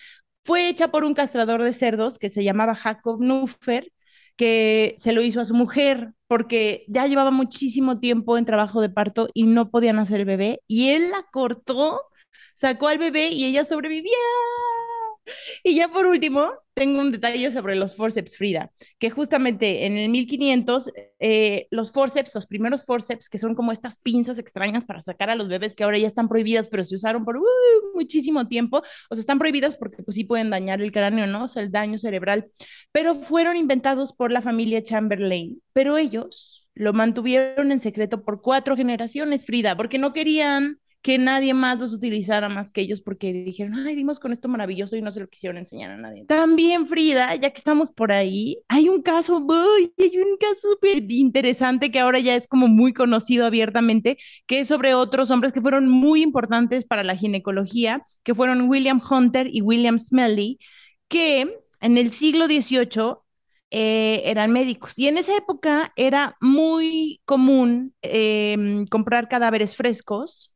fue 0.44 0.70
hecha 0.70 0.90
por 0.90 1.04
un 1.04 1.14
castrador 1.14 1.64
de 1.64 1.74
cerdos 1.74 2.18
que 2.20 2.30
se 2.30 2.44
llamaba 2.44 2.76
Jacob 2.76 3.22
Nuffer, 3.22 3.92
que 4.36 4.94
se 4.98 5.14
lo 5.14 5.22
hizo 5.22 5.42
a 5.42 5.46
su 5.46 5.54
mujer 5.54 6.14
porque 6.28 6.86
ya 6.88 7.08
llevaba 7.08 7.32
muchísimo 7.32 8.00
tiempo 8.00 8.38
en 8.38 8.46
trabajo 8.46 8.82
de 8.82 8.90
parto 8.90 9.28
y 9.34 9.44
no 9.44 9.70
podían 9.70 10.00
hacer 10.00 10.22
el 10.22 10.26
bebé 10.26 10.62
y 10.68 10.90
él 10.92 11.12
la 11.12 11.24
cortó, 11.32 12.02
sacó 12.56 12.88
al 12.88 12.98
bebé 13.00 13.30
y 13.30 13.46
ella 13.46 13.66
sobrevivía. 13.66 14.14
Y 15.64 15.76
ya 15.76 15.90
por 15.90 16.06
último, 16.06 16.52
tengo 16.74 17.02
un 17.02 17.12
detalle 17.12 17.52
sobre 17.52 17.76
los 17.76 17.96
forceps, 17.96 18.38
Frida, 18.38 18.72
que 19.00 19.10
justamente 19.10 19.86
en 19.86 19.98
el 19.98 20.10
1500, 20.10 20.92
eh, 21.20 21.68
los 21.72 21.92
forceps, 21.92 22.34
los 22.34 22.48
primeros 22.48 22.86
forceps, 22.86 23.30
que 23.30 23.38
son 23.38 23.56
como 23.56 23.72
estas 23.72 24.00
pinzas 24.00 24.40
extrañas 24.40 24.86
para 24.86 25.02
sacar 25.02 25.30
a 25.30 25.36
los 25.36 25.50
bebés 25.50 25.76
que 25.76 25.84
ahora 25.84 25.98
ya 25.98 26.08
están 26.08 26.30
prohibidas, 26.30 26.70
pero 26.70 26.84
se 26.84 26.96
usaron 26.96 27.26
por 27.26 27.38
uh, 27.38 27.44
muchísimo 27.94 28.48
tiempo, 28.48 28.78
o 29.10 29.16
sea, 29.16 29.20
están 29.20 29.40
prohibidas 29.40 29.76
porque 29.76 30.04
pues 30.04 30.16
sí 30.16 30.24
pueden 30.24 30.50
dañar 30.50 30.82
el 30.82 30.92
cráneo, 30.92 31.28
¿no? 31.28 31.46
O 31.46 31.48
sea, 31.48 31.64
el 31.64 31.72
daño 31.72 31.98
cerebral, 31.98 32.50
pero 32.92 33.16
fueron 33.16 33.58
inventados 33.58 34.14
por 34.14 34.32
la 34.32 34.42
familia 34.42 34.82
Chamberlain, 34.82 35.62
pero 35.74 35.98
ellos 35.98 36.68
lo 36.74 36.94
mantuvieron 36.94 37.74
en 37.74 37.82
secreto 37.82 38.24
por 38.24 38.42
cuatro 38.42 38.78
generaciones, 38.78 39.46
Frida, 39.46 39.76
porque 39.76 39.98
no 39.98 40.14
querían 40.14 40.80
que 41.02 41.18
nadie 41.18 41.54
más 41.54 41.80
los 41.80 41.94
utilizara 41.94 42.50
más 42.50 42.72
que 42.72 42.82
ellos 42.82 43.02
porque 43.02 43.32
dijeron, 43.32 43.76
ay, 43.76 43.96
dimos 43.96 44.20
con 44.20 44.34
esto 44.34 44.50
maravilloso 44.50 44.98
y 44.98 45.02
no 45.02 45.12
se 45.12 45.22
lo 45.22 45.30
quisieron 45.30 45.58
enseñar 45.58 45.92
a 45.92 45.98
nadie. 45.98 46.26
También, 46.26 46.88
Frida, 46.88 47.36
ya 47.36 47.52
que 47.52 47.58
estamos 47.58 47.92
por 47.92 48.12
ahí, 48.12 48.60
hay 48.68 48.90
un 48.90 49.02
caso, 49.02 49.38
hay 49.38 50.18
un 50.18 50.38
caso 50.38 50.70
súper 50.72 51.10
interesante 51.10 51.90
que 51.92 52.00
ahora 52.00 52.20
ya 52.20 52.36
es 52.36 52.48
como 52.48 52.68
muy 52.68 52.94
conocido 52.94 53.46
abiertamente, 53.46 54.18
que 54.46 54.60
es 54.60 54.68
sobre 54.68 54.94
otros 54.94 55.32
hombres 55.32 55.54
que 55.54 55.62
fueron 55.62 55.88
muy 55.88 56.22
importantes 56.22 56.84
para 56.86 57.04
la 57.04 57.16
ginecología, 57.16 58.04
que 58.24 58.36
fueron 58.36 58.70
William 58.70 59.02
Hunter 59.10 59.48
y 59.50 59.62
William 59.62 60.00
Smelly, 60.00 60.60
que 61.08 61.62
en 61.80 61.98
el 61.98 62.12
siglo 62.12 62.48
XVIII 62.48 63.20
eh, 63.72 64.24
eran 64.26 64.52
médicos. 64.52 64.98
Y 65.00 65.08
en 65.08 65.18
esa 65.18 65.36
época 65.38 65.94
era 65.96 66.36
muy 66.42 67.22
común 67.24 67.94
em, 68.02 68.86
comprar 68.88 69.30
cadáveres 69.30 69.76
frescos 69.76 70.54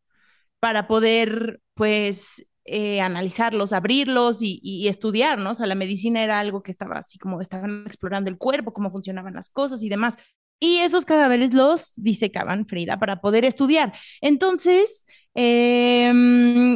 para 0.64 0.88
poder, 0.88 1.60
pues, 1.74 2.48
eh, 2.64 3.02
analizarlos, 3.02 3.74
abrirlos 3.74 4.42
y, 4.42 4.62
y, 4.64 4.88
estudiar, 4.88 5.38
O 5.42 5.56
sea, 5.56 5.66
la 5.68 5.76
medicina 5.76 6.24
era 6.24 6.40
algo 6.40 6.64
que 6.64 6.72
estaba 6.72 7.00
así 7.00 7.18
como 7.20 7.42
estaban 7.42 7.84
explorando 7.86 8.30
el 8.30 8.38
cuerpo, 8.38 8.72
cómo 8.72 8.90
funcionaban 8.90 9.34
las 9.34 9.50
cosas 9.50 9.84
y 9.84 9.90
demás. 9.90 10.16
Y 10.62 10.78
esos 10.78 11.04
cadáveres 11.04 11.54
los 11.54 11.96
disecaban, 11.98 12.66
Frida, 12.66 12.98
para 12.98 13.20
poder 13.20 13.44
estudiar. 13.44 13.92
Entonces, 14.22 15.06
em, 15.34 16.76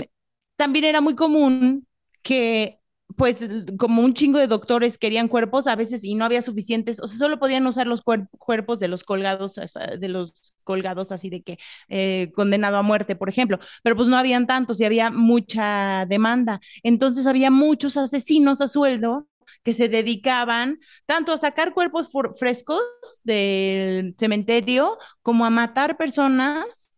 también 0.58 0.84
era 0.84 1.00
muy 1.00 1.16
común 1.16 1.88
que 2.24 2.77
pues 3.18 3.46
como 3.80 4.04
un 4.04 4.14
chingo 4.14 4.38
de 4.40 4.48
doctores 4.48 4.98
querían 5.00 5.28
cuerpos 5.28 5.66
a 5.68 5.76
veces 5.76 6.04
y 6.04 6.14
no 6.16 6.24
había 6.24 6.42
suficientes, 6.44 7.00
o 7.02 7.08
sea, 7.08 7.18
solo 7.18 7.40
podían 7.40 7.66
usar 7.66 7.88
los 7.88 8.04
cuerpos 8.04 8.80
de 8.80 8.88
los 8.88 9.04
colgados, 9.04 9.56
de 10.00 10.08
los 10.08 10.54
colgados 10.64 11.12
así 11.12 11.30
de 11.30 11.42
que 11.42 11.58
eh, 11.90 12.32
condenado 12.36 12.78
a 12.78 12.84
muerte, 12.84 13.16
por 13.16 13.28
ejemplo, 13.28 13.58
pero 13.84 13.96
pues 13.96 14.08
no 14.08 14.18
habían 14.18 14.46
tantos 14.46 14.80
y 14.80 14.86
había 14.86 15.10
mucha 15.10 16.06
demanda. 16.08 16.60
Entonces 16.84 17.26
había 17.26 17.50
muchos 17.50 17.98
asesinos 17.98 18.62
a 18.62 18.68
sueldo 18.68 19.28
que 19.64 19.74
se 19.74 19.90
dedicaban 19.90 20.80
tanto 21.08 21.34
a 21.34 21.38
sacar 21.38 21.74
cuerpos 21.74 22.10
frescos 22.38 22.82
del 23.24 24.16
cementerio 24.18 24.98
como 25.24 25.46
a 25.46 25.50
matar 25.50 25.98
personas 25.98 26.92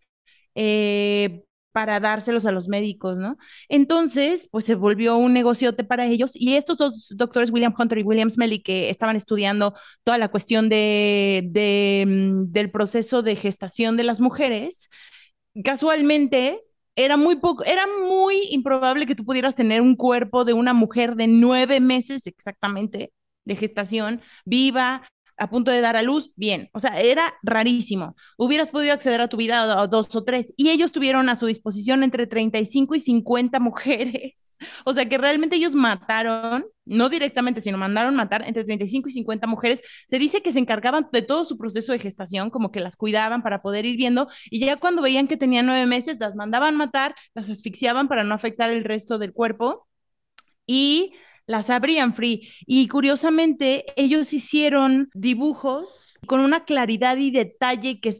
eh, 0.55 1.43
para 1.71 1.99
dárselos 1.99 2.45
a 2.45 2.51
los 2.51 2.67
médicos, 2.67 3.17
¿no? 3.17 3.37
Entonces, 3.67 4.47
pues 4.51 4.65
se 4.65 4.75
volvió 4.75 5.17
un 5.17 5.33
negociote 5.33 5.83
para 5.83 6.05
ellos 6.05 6.31
y 6.35 6.55
estos 6.55 6.77
dos 6.77 7.07
doctores, 7.15 7.51
William 7.51 7.73
Hunter 7.77 7.99
y 7.99 8.03
William 8.03 8.29
Smelly, 8.29 8.61
que 8.61 8.89
estaban 8.89 9.15
estudiando 9.15 9.73
toda 10.03 10.17
la 10.17 10.29
cuestión 10.29 10.69
de, 10.69 12.03
mm, 12.07 12.51
del 12.51 12.71
proceso 12.71 13.21
de 13.21 13.35
gestación 13.35 13.97
de 13.97 14.03
las 14.03 14.19
mujeres, 14.19 14.89
casualmente 15.63 16.61
era 16.95 17.17
muy 17.17 17.37
poco, 17.37 17.63
era 17.65 17.85
muy 18.07 18.35
improbable 18.51 19.05
que 19.05 19.15
tú 19.15 19.25
pudieras 19.25 19.55
tener 19.55 19.81
un 19.81 19.95
cuerpo 19.95 20.45
de 20.45 20.53
una 20.53 20.73
mujer 20.73 21.15
de 21.15 21.27
nueve 21.27 21.79
meses 21.79 22.27
exactamente 22.27 23.13
de 23.45 23.55
gestación, 23.55 24.21
viva, 24.45 25.03
a 25.39 25.49
punto 25.49 25.71
de 25.71 25.81
dar 25.81 25.95
a 25.95 26.03
luz, 26.03 26.31
bien. 26.35 26.69
O 26.73 26.79
sea, 26.79 26.99
era 26.99 27.33
rarísimo. 27.43 28.15
Hubieras 28.37 28.71
podido 28.71 28.93
acceder 28.93 29.21
a 29.21 29.27
tu 29.27 29.37
vida 29.37 29.87
dos 29.87 30.15
o 30.15 30.23
tres. 30.23 30.53
Y 30.57 30.69
ellos 30.69 30.91
tuvieron 30.91 31.29
a 31.29 31.35
su 31.35 31.45
disposición 31.47 32.03
entre 32.03 32.27
35 32.27 32.95
y 32.95 32.99
50 32.99 33.59
mujeres. 33.59 34.33
O 34.83 34.93
sea, 34.93 35.07
que 35.07 35.17
realmente 35.17 35.55
ellos 35.55 35.73
mataron, 35.73 36.65
no 36.83 37.07
directamente, 37.07 37.61
sino 37.61 37.77
mandaron 37.77 38.13
matar 38.13 38.43
entre 38.45 38.65
35 38.65 39.07
y 39.07 39.11
50 39.13 39.47
mujeres. 39.47 39.81
Se 40.05 40.19
dice 40.19 40.41
que 40.41 40.51
se 40.51 40.59
encargaban 40.59 41.07
de 41.13 41.21
todo 41.21 41.45
su 41.45 41.57
proceso 41.57 41.93
de 41.93 41.99
gestación, 41.99 42.49
como 42.49 42.69
que 42.69 42.81
las 42.81 42.97
cuidaban 42.97 43.41
para 43.41 43.61
poder 43.61 43.85
ir 43.85 43.95
viendo. 43.95 44.27
Y 44.51 44.59
ya 44.59 44.75
cuando 44.75 45.01
veían 45.01 45.29
que 45.29 45.37
tenían 45.37 45.65
nueve 45.65 45.85
meses, 45.85 46.17
las 46.19 46.35
mandaban 46.35 46.75
matar, 46.75 47.15
las 47.33 47.49
asfixiaban 47.49 48.09
para 48.09 48.25
no 48.25 48.35
afectar 48.35 48.69
el 48.69 48.83
resto 48.83 49.17
del 49.17 49.31
cuerpo. 49.31 49.87
Y 50.67 51.13
las 51.49 51.71
abrían 51.71 52.13
free. 52.13 52.47
Y 52.67 52.87
curiosamente, 52.87 53.83
ellos 53.95 54.33
hicieron 54.33 55.09
dibujos 55.15 56.15
con 56.27 56.41
una 56.41 56.63
claridad 56.63 57.17
y 57.17 57.31
detalle 57.31 57.99
que, 57.99 58.13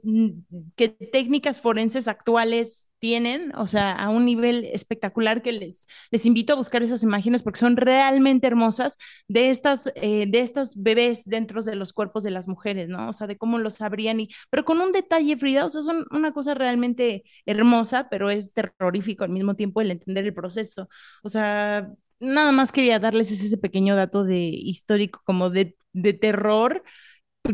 que 0.76 0.90
técnicas 0.90 1.62
forenses 1.62 2.08
actuales 2.08 2.90
tienen, 2.98 3.56
o 3.56 3.68
sea, 3.68 3.92
a 3.94 4.10
un 4.10 4.26
nivel 4.26 4.66
espectacular 4.74 5.44
que 5.44 5.52
les, 5.52 5.86
les 6.10 6.26
invito 6.26 6.54
a 6.54 6.56
buscar 6.56 6.82
esas 6.82 7.04
imágenes 7.04 7.44
porque 7.44 7.60
son 7.60 7.78
realmente 7.78 8.48
hermosas 8.48 8.98
de 9.28 9.52
estas, 9.52 9.92
eh, 9.96 10.26
de 10.28 10.40
estas 10.40 10.76
bebés 10.76 11.24
dentro 11.26 11.62
de 11.62 11.76
los 11.76 11.94
cuerpos 11.94 12.24
de 12.24 12.32
las 12.32 12.48
mujeres, 12.48 12.90
¿no? 12.90 13.10
O 13.10 13.14
sea, 13.14 13.28
de 13.28 13.38
cómo 13.38 13.60
los 13.60 13.80
abrían 13.82 14.20
y, 14.20 14.30
pero 14.50 14.66
con 14.66 14.82
un 14.82 14.92
detalle, 14.92 15.38
Frida, 15.38 15.66
o 15.66 15.70
sea, 15.70 15.84
son 15.84 16.06
una 16.12 16.34
cosa 16.34 16.56
realmente 16.56 17.24
hermosa, 17.46 18.08
pero 18.10 18.32
es 18.32 18.54
terrorífico 18.54 19.24
al 19.24 19.30
mismo 19.32 19.56
tiempo 19.56 19.82
el 19.82 19.92
entender 19.92 20.26
el 20.26 20.34
proceso. 20.34 20.90
O 21.24 21.30
sea, 21.30 21.88
nada 22.20 22.52
más 22.52 22.72
quería 22.72 23.00
darles 23.00 23.32
ese 23.32 23.58
pequeño 23.58 23.96
dato 23.96 24.24
de 24.24 24.40
histórico, 24.40 25.22
como 25.24 25.50
de, 25.50 25.78
de 25.94 26.14
terror. 26.14 26.84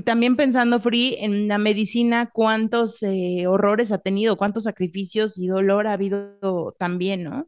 También 0.03 0.35
pensando, 0.35 0.79
Free, 0.79 1.15
en 1.19 1.47
la 1.47 1.57
medicina, 1.57 2.29
cuántos 2.31 3.01
eh, 3.03 3.45
horrores 3.47 3.91
ha 3.91 3.99
tenido, 3.99 4.35
cuántos 4.35 4.63
sacrificios 4.63 5.37
y 5.37 5.47
dolor 5.47 5.87
ha 5.87 5.93
habido 5.93 6.75
también, 6.79 7.23
¿no? 7.23 7.47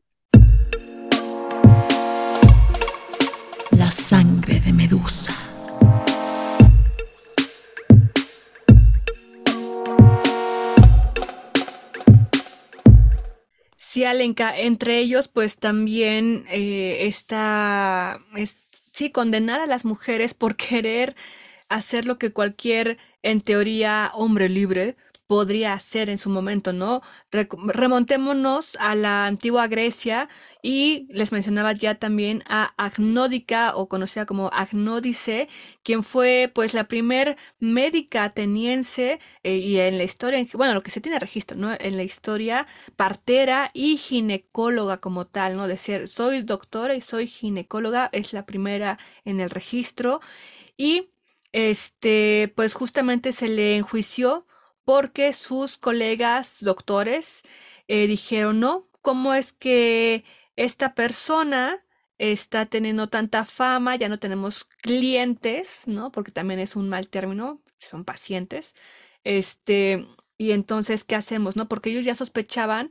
La 3.72 3.92
sangre 3.92 4.60
de 4.60 4.72
Medusa. 4.74 5.47
Sí, 13.90 14.04
Alenka, 14.04 14.54
entre 14.58 15.00
ellos 15.00 15.30
pues 15.30 15.58
también 15.60 16.44
eh, 16.50 17.08
está, 17.08 18.20
sí, 18.92 19.12
condenar 19.12 19.62
a 19.62 19.66
las 19.66 19.86
mujeres 19.86 20.34
por 20.34 20.58
querer 20.58 21.16
hacer 21.70 22.06
lo 22.06 22.18
que 22.18 22.34
cualquier, 22.34 22.98
en 23.24 23.40
teoría, 23.40 24.12
hombre 24.14 24.50
libre 24.50 24.98
podría 25.28 25.74
hacer 25.74 26.10
en 26.10 26.18
su 26.18 26.30
momento, 26.30 26.74
¿no? 26.74 27.02
remontémonos 27.32 28.78
a 28.80 28.96
la 28.96 29.26
antigua 29.28 29.68
Grecia 29.68 30.30
y 30.62 31.08
les 31.10 31.32
mencionaba 31.34 31.74
ya 31.74 31.96
también 31.96 32.44
a 32.48 32.74
Agnódica 32.78 33.76
o 33.76 33.90
conocida 33.90 34.26
como 34.26 34.50
Agnódice, 34.54 35.50
quien 35.84 36.04
fue 36.04 36.50
pues 36.54 36.74
la 36.74 36.86
primer 36.86 37.38
médica 37.60 38.24
ateniense 38.24 39.20
eh, 39.44 39.58
y 39.58 39.80
en 39.80 39.98
la 39.98 40.06
historia, 40.06 40.46
bueno, 40.54 40.74
lo 40.74 40.82
que 40.82 40.92
se 40.92 41.02
tiene 41.02 41.20
registro, 41.20 41.58
¿no? 41.58 41.76
En 41.78 41.98
la 41.98 42.04
historia 42.04 42.66
partera 42.96 43.70
y 43.74 43.98
ginecóloga 43.98 44.98
como 44.98 45.28
tal, 45.28 45.58
¿no? 45.58 45.68
Decir, 45.68 46.08
soy 46.08 46.42
doctora 46.42 46.96
y 46.96 47.02
soy 47.02 47.28
ginecóloga, 47.28 48.10
es 48.14 48.32
la 48.34 48.46
primera 48.46 48.98
en 49.26 49.42
el 49.42 49.50
registro 49.50 50.22
y 50.78 51.10
este, 51.52 52.54
pues 52.56 52.74
justamente 52.74 53.34
se 53.34 53.48
le 53.50 53.78
enjuició 53.78 54.46
porque 54.88 55.34
sus 55.34 55.78
colegas 55.78 56.60
doctores 56.62 57.42
eh, 57.90 58.08
dijeron, 58.08 58.62
no, 58.62 58.88
¿cómo 59.02 59.34
es 59.34 59.52
que 59.52 60.24
esta 60.56 60.96
persona 60.96 61.84
está 62.20 62.68
teniendo 62.68 63.10
tanta 63.10 63.44
fama? 63.44 63.98
Ya 63.98 64.08
no 64.08 64.18
tenemos 64.18 64.64
clientes, 64.64 65.84
¿no? 65.88 66.14
Porque 66.14 66.32
también 66.32 66.62
es 66.62 66.78
un 66.78 66.88
mal 66.88 67.10
término, 67.10 67.62
son 67.80 68.06
pacientes. 68.06 68.76
Este, 69.26 70.08
y 70.38 70.52
entonces, 70.52 71.04
¿qué 71.04 71.16
hacemos, 71.16 71.58
no? 71.58 71.68
Porque 71.68 71.90
ellos 71.90 72.06
ya 72.06 72.16
sospechaban 72.16 72.90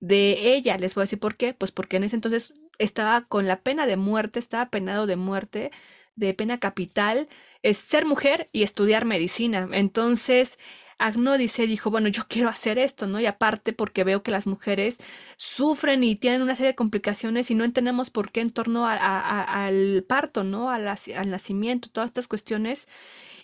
de 0.00 0.56
ella. 0.56 0.76
Les 0.78 0.96
voy 0.96 1.02
a 1.02 1.04
decir 1.04 1.20
por 1.20 1.36
qué. 1.36 1.54
Pues 1.54 1.70
porque 1.70 1.98
en 1.98 2.02
ese 2.02 2.16
entonces 2.16 2.54
estaba 2.78 3.22
con 3.22 3.46
la 3.46 3.62
pena 3.62 3.86
de 3.86 3.96
muerte, 3.96 4.40
estaba 4.40 4.68
penado 4.70 5.06
de 5.06 5.14
muerte, 5.14 5.70
de 6.16 6.34
pena 6.34 6.58
capital, 6.58 7.28
es 7.62 7.76
ser 7.78 8.04
mujer 8.04 8.48
y 8.52 8.64
estudiar 8.64 9.04
medicina. 9.04 9.68
Entonces, 9.72 10.58
Agnódice 10.98 11.66
dijo, 11.66 11.90
bueno, 11.90 12.08
yo 12.08 12.22
quiero 12.28 12.48
hacer 12.48 12.78
esto, 12.78 13.06
¿no? 13.06 13.20
Y 13.20 13.26
aparte 13.26 13.72
porque 13.72 14.04
veo 14.04 14.22
que 14.22 14.30
las 14.30 14.46
mujeres 14.46 14.98
sufren 15.36 16.02
y 16.04 16.16
tienen 16.16 16.42
una 16.42 16.54
serie 16.56 16.72
de 16.72 16.76
complicaciones 16.76 17.50
y 17.50 17.54
no 17.54 17.64
entendemos 17.64 18.10
por 18.10 18.32
qué 18.32 18.40
en 18.40 18.50
torno 18.50 18.86
al 18.86 20.04
parto, 20.08 20.44
¿no? 20.44 20.70
Al, 20.70 20.84
nacimiento, 21.26 21.90
todas 21.90 22.08
estas 22.10 22.28
cuestiones. 22.28 22.88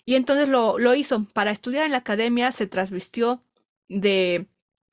Y 0.05 0.15
entonces 0.15 0.49
lo, 0.49 0.79
lo 0.79 0.95
hizo. 0.95 1.25
Para 1.33 1.51
estudiar 1.51 1.85
en 1.85 1.91
la 1.91 1.99
academia 1.99 2.51
se 2.51 2.67
trasvistió 2.67 3.43
de 3.89 4.47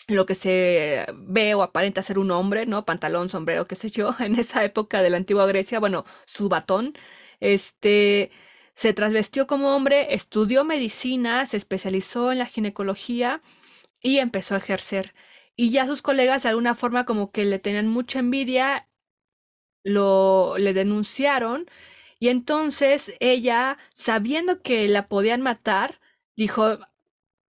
lo 0.09 0.27
que 0.27 0.35
se 0.35 1.07
ve 1.15 1.55
o 1.55 1.63
aparenta 1.63 2.03
ser 2.03 2.19
un 2.19 2.31
hombre, 2.31 2.67
¿no? 2.67 2.85
Pantalón, 2.85 3.29
sombrero, 3.29 3.67
qué 3.67 3.77
sé 3.77 3.91
yo, 3.91 4.15
en 4.21 4.35
esa 4.37 4.65
época 4.65 5.03
de 5.03 5.11
la 5.11 5.17
antigua 5.19 5.47
Grecia, 5.47 5.81
bueno, 5.81 6.05
su 6.27 6.49
batón, 6.49 6.95
este, 7.41 8.31
se 8.81 8.95
trasvestió 8.95 9.47
como 9.47 9.77
hombre, 9.77 10.15
estudió 10.15 10.65
medicina, 10.65 11.45
se 11.45 11.59
especializó 11.59 12.33
en 12.33 12.39
la 12.39 12.47
ginecología 12.47 13.43
y 14.01 14.21
empezó 14.21 14.55
a 14.55 14.59
ejercer. 14.59 15.15
Y 15.55 15.71
ya 15.71 15.85
sus 15.85 16.01
colegas 16.01 16.45
de 16.45 16.49
alguna 16.49 16.75
forma 16.75 17.05
como 17.05 17.31
que 17.31 17.45
le 17.45 17.59
tenían 17.59 17.89
mucha 17.89 18.21
envidia, 18.21 18.89
lo 19.85 20.57
le 20.57 20.73
denunciaron 20.73 21.67
y 22.19 22.29
entonces 22.31 23.15
ella, 23.21 23.77
sabiendo 23.93 24.63
que 24.63 24.89
la 24.89 25.09
podían 25.09 25.43
matar, 25.43 26.01
dijo, 26.35 26.79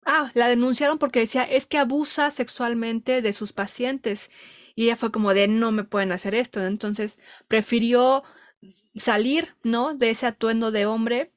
ah, 0.05 0.31
la 0.33 0.47
denunciaron 0.47 0.97
porque 0.97 1.19
decía, 1.19 1.43
es 1.43 1.67
que 1.67 1.77
abusa 1.77 2.31
sexualmente 2.31 3.21
de 3.21 3.33
sus 3.33 3.53
pacientes. 3.53 4.31
Y 4.73 4.85
ella 4.85 4.95
fue 4.95 5.11
como 5.11 5.35
de, 5.35 5.47
no 5.47 5.71
me 5.71 5.83
pueden 5.83 6.11
hacer 6.11 6.33
esto. 6.33 6.65
Entonces 6.65 7.19
prefirió 7.47 8.23
salir, 8.95 9.55
¿no? 9.63 9.93
De 9.95 10.09
ese 10.09 10.27
atuendo 10.27 10.71
de 10.71 10.85
hombre 10.85 11.31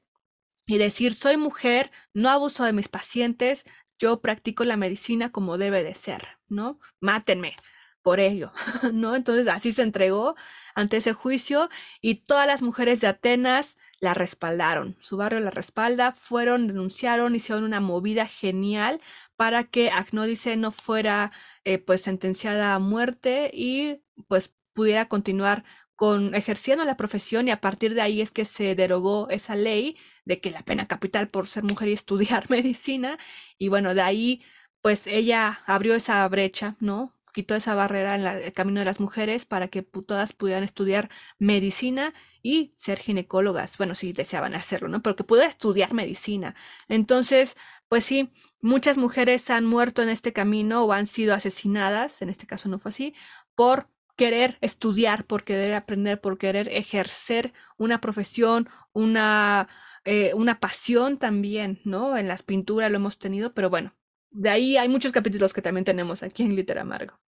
y 0.66 0.78
decir, 0.78 1.14
soy 1.14 1.36
mujer, 1.36 1.90
no 2.14 2.30
abuso 2.30 2.64
de 2.64 2.72
mis 2.72 2.88
pacientes, 2.88 3.64
yo 3.98 4.20
practico 4.20 4.64
la 4.64 4.76
medicina 4.76 5.30
como 5.30 5.58
debe 5.58 5.82
de 5.82 5.94
ser, 5.94 6.22
¿no? 6.48 6.80
Mátenme 7.00 7.54
por 8.02 8.20
ello, 8.20 8.52
¿no? 8.92 9.14
Entonces 9.16 9.48
así 9.48 9.72
se 9.72 9.82
entregó 9.82 10.34
ante 10.74 10.98
ese 10.98 11.12
juicio 11.12 11.68
y 12.00 12.16
todas 12.16 12.46
las 12.46 12.62
mujeres 12.62 13.00
de 13.00 13.06
Atenas 13.06 13.78
la 14.00 14.14
respaldaron, 14.14 14.96
su 15.00 15.16
barrio 15.16 15.38
la 15.38 15.50
respalda, 15.50 16.12
fueron, 16.12 16.66
denunciaron, 16.66 17.36
hicieron 17.36 17.62
una 17.62 17.80
movida 17.80 18.26
genial 18.26 19.00
para 19.36 19.64
que 19.64 19.90
Agnódice 19.90 20.56
no 20.56 20.72
fuera 20.72 21.30
eh, 21.64 21.78
pues 21.78 22.02
sentenciada 22.02 22.74
a 22.74 22.80
muerte 22.80 23.50
y 23.54 24.02
pues 24.26 24.52
pudiera 24.72 25.06
continuar 25.06 25.64
con 26.02 26.34
ejerciendo 26.34 26.84
la 26.84 26.96
profesión 26.96 27.46
y 27.46 27.52
a 27.52 27.60
partir 27.60 27.94
de 27.94 28.00
ahí 28.00 28.20
es 28.20 28.32
que 28.32 28.44
se 28.44 28.74
derogó 28.74 29.28
esa 29.30 29.54
ley 29.54 29.96
de 30.24 30.40
que 30.40 30.50
la 30.50 30.62
pena 30.62 30.88
capital 30.88 31.28
por 31.28 31.46
ser 31.46 31.62
mujer 31.62 31.86
y 31.90 31.92
estudiar 31.92 32.50
medicina 32.50 33.18
y 33.56 33.68
bueno, 33.68 33.94
de 33.94 34.02
ahí 34.02 34.42
pues 34.80 35.06
ella 35.06 35.60
abrió 35.64 35.94
esa 35.94 36.26
brecha, 36.26 36.74
¿no? 36.80 37.14
Quitó 37.32 37.54
esa 37.54 37.76
barrera 37.76 38.16
en 38.16 38.26
el 38.26 38.52
camino 38.52 38.80
de 38.80 38.86
las 38.86 38.98
mujeres 38.98 39.44
para 39.44 39.68
que 39.68 39.82
todas 39.82 40.32
pudieran 40.32 40.64
estudiar 40.64 41.08
medicina 41.38 42.14
y 42.42 42.72
ser 42.74 42.98
ginecólogas, 42.98 43.78
bueno, 43.78 43.94
si 43.94 44.12
deseaban 44.12 44.56
hacerlo, 44.56 44.88
¿no? 44.88 45.02
Pero 45.02 45.14
que 45.14 45.22
pudiera 45.22 45.48
estudiar 45.48 45.94
medicina. 45.94 46.56
Entonces, 46.88 47.56
pues 47.88 48.04
sí, 48.04 48.32
muchas 48.60 48.98
mujeres 48.98 49.48
han 49.50 49.66
muerto 49.66 50.02
en 50.02 50.08
este 50.08 50.32
camino 50.32 50.82
o 50.82 50.92
han 50.92 51.06
sido 51.06 51.32
asesinadas, 51.32 52.22
en 52.22 52.28
este 52.28 52.48
caso 52.48 52.68
no 52.68 52.80
fue 52.80 52.88
así, 52.88 53.14
por 53.54 53.91
querer 54.16 54.58
estudiar, 54.60 55.24
por 55.24 55.44
querer 55.44 55.74
aprender, 55.74 56.20
por 56.20 56.38
querer 56.38 56.68
ejercer 56.68 57.52
una 57.76 58.00
profesión, 58.00 58.68
una, 58.92 59.68
eh, 60.04 60.32
una 60.34 60.60
pasión 60.60 61.18
también, 61.18 61.80
¿no? 61.84 62.16
En 62.16 62.28
las 62.28 62.42
pinturas 62.42 62.90
lo 62.90 62.96
hemos 62.96 63.18
tenido, 63.18 63.52
pero 63.54 63.70
bueno, 63.70 63.94
de 64.30 64.50
ahí 64.50 64.76
hay 64.76 64.88
muchos 64.88 65.12
capítulos 65.12 65.52
que 65.52 65.62
también 65.62 65.84
tenemos 65.84 66.22
aquí 66.22 66.42
en 66.42 66.50
Glitter 66.50 66.78
Amargo. 66.78 67.18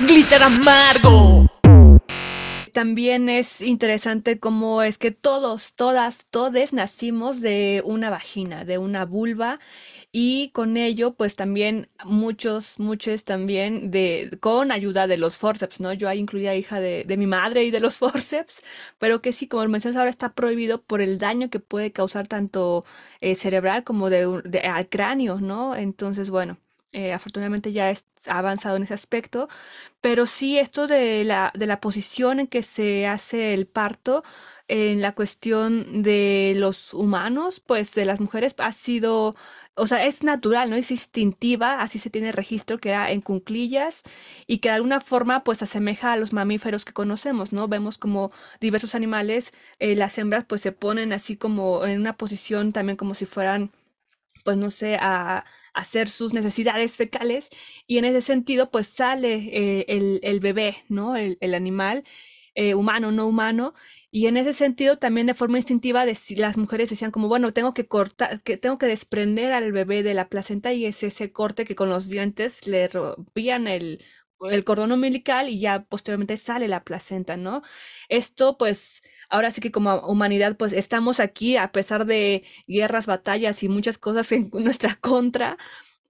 Glitter 0.00 0.42
Amargo. 0.42 1.46
También 2.72 3.28
es 3.28 3.60
interesante 3.60 4.40
cómo 4.40 4.82
es 4.82 4.96
que 4.96 5.10
todos, 5.10 5.74
todas, 5.74 6.26
todes 6.30 6.72
nacimos 6.72 7.42
de 7.42 7.82
una 7.84 8.08
vagina, 8.08 8.64
de 8.64 8.78
una 8.78 9.04
vulva 9.04 9.60
y 10.10 10.50
con 10.50 10.76
ello, 10.78 11.14
pues 11.14 11.36
también 11.36 11.88
muchos, 12.04 12.78
muchos 12.78 13.24
también 13.24 13.90
de, 13.90 14.38
con 14.40 14.72
ayuda 14.72 15.06
de 15.06 15.18
los 15.18 15.36
forceps, 15.36 15.80
¿no? 15.80 15.92
Yo 15.92 16.08
ahí 16.08 16.18
incluía 16.18 16.54
hija 16.56 16.80
de, 16.80 17.04
mi 17.18 17.26
madre 17.26 17.64
y 17.64 17.70
de 17.70 17.80
los 17.80 17.96
forceps, 17.98 18.62
pero 18.98 19.20
que 19.22 19.32
sí, 19.32 19.48
como 19.48 19.66
mencionas 19.68 19.98
ahora, 19.98 20.10
está 20.10 20.32
prohibido 20.32 20.80
por 20.82 21.02
el 21.02 21.18
daño 21.18 21.50
que 21.50 21.60
puede 21.60 21.92
causar 21.92 22.26
tanto 22.28 22.84
eh, 23.20 23.34
cerebral 23.34 23.84
como 23.84 24.10
de, 24.10 24.42
de, 24.44 24.60
al 24.60 24.88
cráneo, 24.88 25.40
¿no? 25.40 25.76
Entonces, 25.76 26.30
bueno. 26.30 26.58
Eh, 26.94 27.12
afortunadamente 27.14 27.72
ya 27.72 27.90
ha 28.26 28.38
avanzado 28.38 28.76
en 28.76 28.84
ese 28.84 28.94
aspecto, 28.94 29.48
pero 30.00 30.26
sí 30.26 30.58
esto 30.58 30.86
de 30.86 31.24
la, 31.24 31.52
de 31.54 31.66
la 31.66 31.80
posición 31.80 32.40
en 32.40 32.46
que 32.46 32.62
se 32.62 33.06
hace 33.06 33.54
el 33.54 33.66
parto, 33.66 34.22
en 34.68 35.02
la 35.02 35.12
cuestión 35.14 36.02
de 36.02 36.54
los 36.56 36.94
humanos, 36.94 37.60
pues 37.60 37.94
de 37.94 38.04
las 38.06 38.20
mujeres 38.20 38.54
ha 38.58 38.72
sido 38.72 39.34
o 39.74 39.86
sea, 39.86 40.04
es 40.04 40.22
natural, 40.22 40.68
¿no? 40.68 40.76
Es 40.76 40.90
instintiva, 40.90 41.80
así 41.80 41.98
se 41.98 42.10
tiene 42.10 42.30
registro 42.32 42.78
que 42.78 42.90
era 42.90 43.10
en 43.10 43.22
cunclillas 43.22 44.02
y 44.46 44.58
que 44.58 44.68
de 44.68 44.74
alguna 44.74 45.00
forma 45.00 45.44
pues 45.44 45.62
asemeja 45.62 46.12
a 46.12 46.16
los 46.16 46.32
mamíferos 46.32 46.84
que 46.84 46.92
conocemos, 46.92 47.52
¿no? 47.52 47.68
Vemos 47.68 47.96
como 47.96 48.32
diversos 48.60 48.94
animales, 48.94 49.52
eh, 49.78 49.96
las 49.96 50.18
hembras 50.18 50.44
pues 50.44 50.60
se 50.60 50.72
ponen 50.72 51.12
así 51.12 51.36
como 51.36 51.86
en 51.86 52.00
una 52.00 52.16
posición 52.16 52.72
también 52.72 52.96
como 52.96 53.14
si 53.14 53.24
fueran 53.24 53.70
pues 54.44 54.56
no 54.56 54.70
sé, 54.70 54.96
a, 55.00 55.44
hacer 55.74 56.08
sus 56.08 56.34
necesidades 56.34 56.96
fecales 56.96 57.48
y 57.86 57.98
en 57.98 58.04
ese 58.04 58.20
sentido 58.20 58.70
pues 58.70 58.86
sale 58.88 59.34
eh, 59.52 59.84
el, 59.88 60.20
el, 60.22 60.40
bebé, 60.40 60.76
¿no? 60.88 61.16
El, 61.16 61.38
el 61.40 61.54
animal 61.54 62.04
eh, 62.54 62.74
humano, 62.74 63.12
no 63.12 63.26
humano, 63.26 63.74
y 64.10 64.26
en 64.26 64.36
ese 64.36 64.52
sentido, 64.52 64.98
también 64.98 65.26
de 65.26 65.32
forma 65.32 65.56
instintiva, 65.56 66.04
las 66.04 66.56
mujeres 66.58 66.90
decían 66.90 67.10
como, 67.10 67.28
bueno, 67.28 67.54
tengo 67.54 67.72
que 67.72 67.86
cortar, 67.86 68.42
que 68.42 68.58
tengo 68.58 68.76
que 68.76 68.84
desprender 68.86 69.52
al 69.54 69.72
bebé 69.72 70.02
de 70.02 70.12
la 70.12 70.28
placenta 70.28 70.74
y 70.74 70.84
es 70.84 71.02
ese 71.02 71.32
corte 71.32 71.64
que 71.64 71.74
con 71.74 71.88
los 71.88 72.10
dientes 72.10 72.66
le 72.66 72.88
rompían 72.88 73.68
el, 73.68 74.04
el 74.50 74.64
cordón 74.64 74.92
umbilical 74.92 75.48
y 75.48 75.58
ya 75.60 75.84
posteriormente 75.84 76.36
sale 76.36 76.68
la 76.68 76.84
placenta, 76.84 77.36
¿no? 77.36 77.62
Esto, 78.08 78.56
pues, 78.58 79.02
ahora 79.28 79.50
sí 79.50 79.60
que 79.60 79.70
como 79.72 79.96
humanidad, 80.00 80.56
pues 80.56 80.72
estamos 80.72 81.20
aquí 81.20 81.56
a 81.56 81.72
pesar 81.72 82.06
de 82.06 82.44
guerras, 82.66 83.06
batallas 83.06 83.62
y 83.62 83.68
muchas 83.68 83.98
cosas 83.98 84.30
en 84.32 84.50
nuestra 84.52 84.96
contra, 85.00 85.58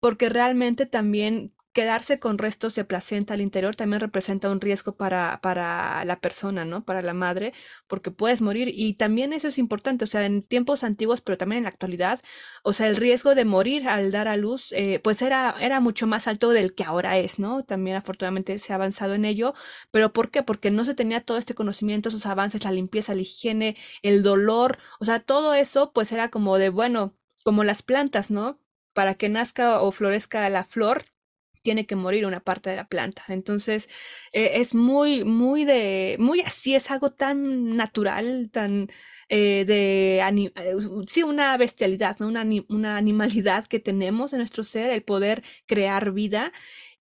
porque 0.01 0.29
realmente 0.29 0.87
también 0.87 1.55
quedarse 1.73 2.19
con 2.19 2.39
restos 2.39 2.75
de 2.75 2.85
placenta 2.85 3.35
al 3.35 3.41
interior 3.41 3.75
también 3.77 4.01
representa 4.01 4.51
un 4.51 4.61
riesgo 4.61 4.97
para, 4.97 5.41
para 5.43 6.05
la 6.05 6.21
persona, 6.21 6.65
¿no? 6.65 6.85
Para 6.85 7.03
la 7.03 7.15
madre, 7.15 7.53
porque 7.87 8.11
puedes 8.11 8.43
morir. 8.43 8.69
Y 8.75 8.95
también 8.95 9.33
eso 9.33 9.49
es 9.49 9.59
importante, 9.59 10.05
o 10.05 10.07
sea, 10.07 10.25
en 10.27 10.43
tiempos 10.43 10.85
antiguos, 10.85 11.21
pero 11.21 11.39
también 11.39 11.59
en 11.59 11.65
la 11.65 11.71
actualidad, 11.71 12.21
o 12.63 12.73
sea, 12.73 12.89
el 12.89 12.97
riesgo 12.97 13.35
de 13.35 13.45
morir 13.45 13.89
al 13.89 14.11
dar 14.11 14.29
a 14.29 14.37
luz, 14.37 14.73
eh, 14.73 15.01
pues 15.03 15.23
era, 15.23 15.57
era 15.61 15.81
mucho 15.81 16.07
más 16.07 16.27
alto 16.29 16.51
del 16.51 16.75
que 16.75 16.85
ahora 16.85 17.19
es, 17.19 17.39
¿no? 17.39 17.65
También 17.65 17.97
afortunadamente 17.97 18.59
se 18.59 18.73
ha 18.73 18.77
avanzado 18.77 19.15
en 19.15 19.25
ello, 19.25 19.55
pero 19.91 20.13
¿por 20.13 20.31
qué? 20.31 20.43
Porque 20.43 20.71
no 20.71 20.85
se 20.85 20.95
tenía 20.95 21.21
todo 21.23 21.39
este 21.39 21.55
conocimiento, 21.55 22.09
esos 22.09 22.27
avances, 22.27 22.65
la 22.65 22.73
limpieza, 22.73 23.15
la 23.15 23.23
higiene, 23.23 23.77
el 24.03 24.23
dolor, 24.23 24.79
o 25.01 25.05
sea, 25.05 25.21
todo 25.21 25.55
eso, 25.55 25.93
pues 25.93 26.13
era 26.13 26.31
como 26.31 26.59
de, 26.59 26.69
bueno, 26.69 27.15
como 27.45 27.65
las 27.65 27.83
plantas, 27.83 28.31
¿no? 28.31 28.59
Para 28.93 29.15
que 29.15 29.29
nazca 29.29 29.81
o 29.81 29.91
florezca 29.93 30.49
la 30.51 30.65
flor, 30.65 31.05
tiene 31.63 31.87
que 31.87 31.97
morir 31.97 32.27
una 32.27 32.41
parte 32.41 32.71
de 32.71 32.77
la 32.77 32.87
planta. 32.89 33.25
Entonces, 33.29 33.89
eh, 34.33 34.53
es 34.57 34.75
muy, 34.75 35.25
muy 35.25 35.65
de, 35.65 36.17
muy 36.19 36.41
así, 36.41 36.75
es 36.75 36.91
algo 36.91 37.11
tan 37.13 37.77
natural, 37.77 38.51
tan 38.53 38.89
eh, 39.29 39.65
de, 39.67 40.21
eh, 40.57 40.75
sí, 41.09 41.23
una 41.23 41.57
bestialidad, 41.57 42.19
¿no? 42.19 42.29
Una, 42.29 42.45
una 42.69 42.97
animalidad 42.97 43.67
que 43.67 43.79
tenemos 43.81 44.33
en 44.33 44.39
nuestro 44.41 44.65
ser, 44.65 44.91
el 44.91 45.03
poder 45.03 45.43
crear 45.67 46.13
vida. 46.13 46.53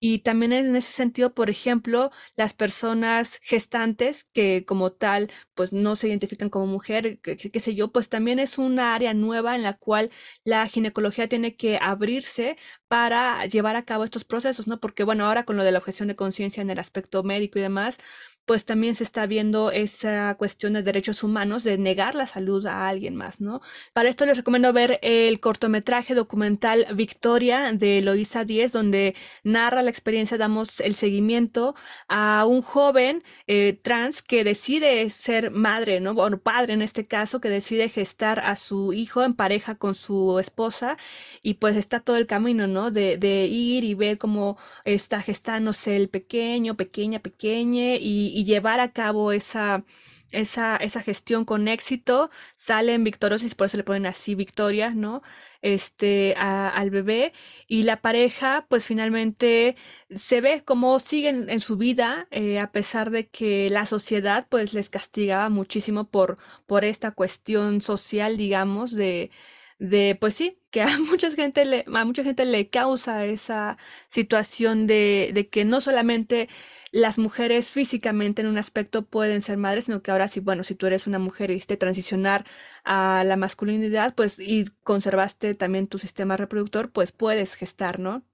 Y 0.04 0.18
también 0.20 0.52
en 0.52 0.74
ese 0.74 0.90
sentido, 0.90 1.32
por 1.32 1.48
ejemplo, 1.48 2.10
las 2.34 2.54
personas 2.54 3.38
gestantes 3.40 4.24
que 4.24 4.64
como 4.64 4.90
tal, 4.92 5.30
pues 5.54 5.72
no 5.72 5.94
se 5.94 6.08
identifican 6.08 6.50
como 6.50 6.66
mujer, 6.66 7.20
qué 7.20 7.60
sé 7.60 7.76
yo, 7.76 7.92
pues 7.92 8.08
también 8.08 8.40
es 8.40 8.58
una 8.58 8.96
área 8.96 9.14
nueva 9.14 9.54
en 9.54 9.62
la 9.62 9.74
cual 9.78 10.10
la 10.42 10.66
ginecología 10.66 11.28
tiene 11.28 11.54
que 11.56 11.78
abrirse 11.80 12.56
para 12.88 13.46
llevar 13.46 13.76
a 13.76 13.84
cabo 13.84 14.02
estos 14.02 14.24
procesos, 14.24 14.66
¿no? 14.66 14.80
Porque 14.80 15.04
bueno, 15.04 15.24
ahora 15.26 15.44
con 15.44 15.56
lo 15.56 15.62
de 15.62 15.70
la 15.70 15.78
objeción 15.78 16.08
de 16.08 16.16
conciencia 16.16 16.62
en 16.62 16.70
el 16.70 16.80
aspecto 16.80 17.22
médico 17.22 17.60
y 17.60 17.62
demás, 17.62 17.98
pues 18.46 18.64
también 18.64 18.94
se 18.94 19.04
está 19.04 19.26
viendo 19.26 19.70
esa 19.70 20.34
cuestión 20.36 20.72
de 20.72 20.82
derechos 20.82 21.22
humanos, 21.22 21.64
de 21.64 21.78
negar 21.78 22.14
la 22.14 22.26
salud 22.26 22.66
a 22.66 22.88
alguien 22.88 23.14
más, 23.14 23.40
¿no? 23.40 23.60
Para 23.92 24.08
esto 24.08 24.26
les 24.26 24.36
recomiendo 24.36 24.72
ver 24.72 24.98
el 25.02 25.38
cortometraje 25.40 26.14
documental 26.14 26.86
Victoria 26.94 27.72
de 27.72 28.00
Loisa 28.02 28.44
Díez, 28.44 28.72
donde 28.72 29.14
narra 29.44 29.82
la 29.82 29.90
experiencia, 29.90 30.38
damos 30.38 30.80
el 30.80 30.94
seguimiento 30.94 31.74
a 32.08 32.44
un 32.46 32.62
joven 32.62 33.22
eh, 33.46 33.78
trans 33.82 34.22
que 34.22 34.44
decide 34.44 35.08
ser 35.10 35.50
madre, 35.50 36.00
¿no? 36.00 36.12
O 36.12 36.38
padre 36.38 36.72
en 36.72 36.82
este 36.82 37.06
caso, 37.06 37.40
que 37.40 37.48
decide 37.48 37.88
gestar 37.88 38.40
a 38.40 38.56
su 38.56 38.92
hijo 38.92 39.22
en 39.22 39.34
pareja 39.34 39.76
con 39.76 39.94
su 39.94 40.38
esposa 40.38 40.96
y 41.42 41.54
pues 41.54 41.76
está 41.76 42.00
todo 42.00 42.16
el 42.16 42.26
camino, 42.26 42.66
¿no? 42.66 42.90
De, 42.90 43.18
de 43.18 43.46
ir 43.46 43.84
y 43.84 43.94
ver 43.94 44.18
cómo 44.18 44.58
está 44.84 45.20
gestándose 45.20 45.96
el 45.96 46.08
pequeño, 46.08 46.76
pequeña, 46.76 47.20
pequeña 47.20 47.96
y 47.96 48.31
y, 48.32 48.44
llevar 48.44 48.80
a 48.80 48.92
cabo 48.92 49.32
esa, 49.32 49.84
esa, 50.30 50.76
esa, 50.76 51.02
gestión 51.02 51.44
con 51.44 51.68
éxito, 51.68 52.30
salen 52.56 53.04
victoriosos, 53.04 53.54
por 53.54 53.66
eso 53.66 53.76
le 53.76 53.84
ponen 53.84 54.06
así 54.06 54.34
Victoria, 54.34 54.90
¿no? 54.90 55.22
Este, 55.62 56.34
al 56.36 56.90
bebé 56.90 57.32
y 57.68 57.84
la 57.84 58.00
pareja, 58.02 58.66
pues 58.68 58.86
finalmente 58.86 59.76
se 60.10 60.40
ve 60.40 60.64
cómo 60.64 60.98
siguen 61.00 61.48
en 61.50 61.60
su 61.60 61.76
vida, 61.76 62.26
eh, 62.30 62.58
a 62.58 62.72
pesar 62.72 63.10
de 63.10 63.28
que 63.28 63.70
la 63.70 63.86
sociedad, 63.86 64.46
pues 64.48 64.74
les 64.74 64.90
castigaba 64.90 65.48
muchísimo 65.50 66.08
por, 66.08 66.38
por 66.66 66.84
esta 66.84 67.12
cuestión 67.12 67.80
social, 67.82 68.36
digamos, 68.36 68.92
de, 68.92 69.30
de, 69.82 70.16
pues 70.20 70.34
sí, 70.34 70.58
que 70.70 70.82
a 70.82 70.86
mucha 71.10 71.30
gente 71.32 71.64
le, 71.64 71.84
a 71.92 72.04
mucha 72.04 72.22
gente 72.24 72.44
le 72.44 72.70
causa 72.70 73.24
esa 73.26 73.76
situación 74.08 74.86
de, 74.86 75.30
de 75.34 75.48
que 75.48 75.64
no 75.64 75.80
solamente 75.80 76.48
las 76.92 77.18
mujeres 77.18 77.70
físicamente 77.70 78.42
en 78.42 78.48
un 78.48 78.58
aspecto 78.58 79.04
pueden 79.06 79.42
ser 79.42 79.56
madres, 79.58 79.86
sino 79.86 80.02
que 80.02 80.10
ahora 80.12 80.28
sí, 80.28 80.40
bueno, 80.40 80.62
si 80.64 80.74
tú 80.76 80.86
eres 80.86 81.06
una 81.06 81.18
mujer 81.18 81.50
y 81.50 81.58
te 81.60 81.76
transicionar 81.76 82.46
a 82.84 83.24
la 83.26 83.36
masculinidad, 83.36 84.14
pues 84.14 84.38
y 84.38 84.66
conservaste 84.84 85.54
también 85.54 85.88
tu 85.88 85.98
sistema 85.98 86.36
reproductor, 86.36 86.92
pues 86.92 87.10
puedes 87.12 87.54
gestar, 87.56 87.98
¿no? 87.98 88.24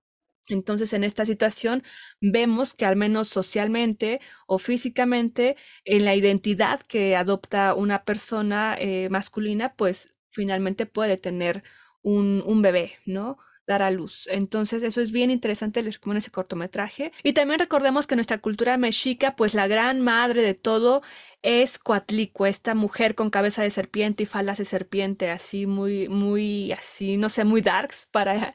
Entonces, 0.49 0.93
en 0.95 1.05
esta 1.05 1.27
situación 1.27 1.83
vemos 2.21 2.75
que 2.75 2.87
al 2.87 2.97
menos 2.97 3.29
socialmente 3.29 4.21
o 4.47 4.59
físicamente, 4.59 5.57
en 5.85 6.05
la 6.07 6.15
identidad 6.15 6.81
que 6.81 7.17
adopta 7.17 7.75
una 7.75 8.05
persona 8.05 8.77
eh, 8.79 9.09
masculina, 9.11 9.75
pues 9.75 10.15
finalmente 10.31 10.87
puede 10.87 11.17
tener 11.17 11.63
un, 12.03 12.43
un 12.47 12.63
bebé, 12.63 12.93
¿no? 13.07 13.39
dar 13.69 13.83
a 13.83 13.91
luz. 13.91 14.27
Entonces 14.33 14.83
eso 14.83 15.01
es 15.03 15.13
bien 15.13 15.31
interesante, 15.31 15.83
les 15.83 15.97
recomiendo 15.97 16.19
ese 16.21 16.31
cortometraje. 16.31 17.13
Y 17.23 17.35
también 17.35 17.61
recordemos 17.61 18.07
que 18.07 18.17
nuestra 18.17 18.39
cultura 18.39 18.79
mexica, 18.79 19.37
pues 19.37 19.55
la 19.55 19.69
gran 19.69 20.01
madre 20.01 20.43
de 20.43 20.55
todo 20.55 21.03
es 21.43 21.79
Coatlico, 21.79 22.47
esta 22.47 22.75
mujer 22.75 23.15
con 23.15 23.31
cabeza 23.31 23.63
de 23.63 23.71
serpiente 23.71 24.25
y 24.25 24.27
falas 24.27 24.59
de 24.59 24.65
serpiente, 24.65 25.31
así 25.31 25.67
muy, 25.67 26.09
muy, 26.09 26.73
así, 26.73 27.19
no 27.19 27.29
sé, 27.29 27.45
muy 27.45 27.61
darks 27.61 28.09
para, 28.11 28.55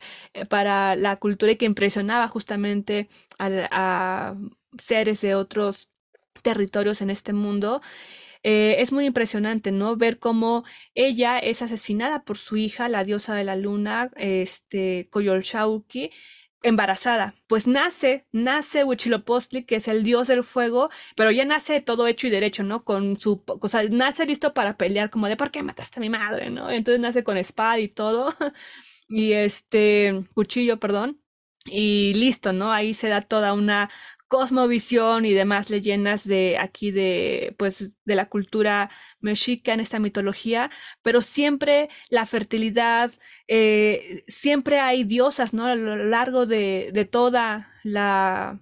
para 0.50 0.96
la 0.96 1.16
cultura 1.18 1.54
y 1.54 1.56
que 1.58 1.66
impresionaba 1.66 2.28
justamente 2.28 3.08
a 3.40 4.36
seres 4.80 5.22
de 5.22 5.36
otros 5.36 5.92
territorios 6.42 7.02
en 7.02 7.12
este 7.12 7.34
mundo. 7.34 7.82
Eh, 8.44 8.76
es 8.80 8.92
muy 8.92 9.06
impresionante, 9.06 9.72
¿no? 9.72 9.96
Ver 9.96 10.20
cómo 10.20 10.64
ella 10.96 11.40
es 11.40 11.62
asesinada 11.62 12.24
por 12.26 12.38
su 12.38 12.58
hija, 12.58 12.90
la 12.90 13.04
diosa 13.06 13.36
de 13.36 13.46
la 13.46 13.56
luna, 13.56 14.12
este, 14.18 15.08
Coyolxauhqui, 15.12 16.12
embarazada. 16.64 17.36
Pues 17.48 17.68
nace, 17.68 18.26
nace 18.32 18.84
Huitzilopochtli, 18.84 19.66
que 19.66 19.76
es 19.76 19.88
el 19.88 20.04
dios 20.04 20.28
del 20.28 20.44
fuego, 20.44 20.90
pero 21.16 21.32
ya 21.32 21.46
nace 21.46 21.82
todo 21.82 22.08
hecho 22.08 22.28
y 22.28 22.30
derecho, 22.32 22.64
¿no? 22.64 22.84
Con 22.84 23.20
su, 23.20 23.44
o 23.48 23.68
sea, 23.68 23.84
nace 23.90 24.26
listo 24.26 24.54
para 24.54 24.78
pelear, 24.78 25.10
como 25.10 25.28
de, 25.28 25.38
¿por 25.38 25.52
qué 25.52 25.64
mataste 25.64 26.00
a 26.00 26.02
mi 26.02 26.10
madre, 26.10 26.50
no? 26.50 26.70
Entonces 26.72 27.00
nace 27.02 27.24
con 27.24 27.38
espada 27.38 27.80
y 27.80 27.88
todo, 27.90 28.34
y 29.08 29.34
este, 29.34 30.26
cuchillo, 30.34 30.80
perdón. 30.80 31.20
Y 31.66 32.14
listo, 32.16 32.52
¿no? 32.52 32.74
Ahí 32.74 32.94
se 32.94 33.08
da 33.08 33.22
toda 33.22 33.54
una 33.54 33.90
cosmovisión 34.34 35.26
y 35.26 35.34
demás 35.34 35.70
leyendas 35.70 36.28
de 36.28 36.58
aquí 36.58 36.90
de 36.90 37.54
pues 37.60 37.94
de 38.04 38.16
la 38.16 38.30
cultura 38.30 38.90
mexica 39.20 39.74
en 39.76 39.80
esta 39.80 40.00
mitología, 40.00 40.72
pero 41.04 41.22
siempre 41.22 41.88
la 42.10 42.26
fertilidad, 42.26 43.12
eh, 43.48 44.24
siempre 44.28 44.80
hay 44.80 45.04
diosas, 45.04 45.54
¿no? 45.54 45.68
A 45.68 45.76
lo 45.76 45.98
largo 45.98 46.48
de, 46.48 46.90
de 46.94 47.06
toda 47.06 47.72
la 47.84 48.60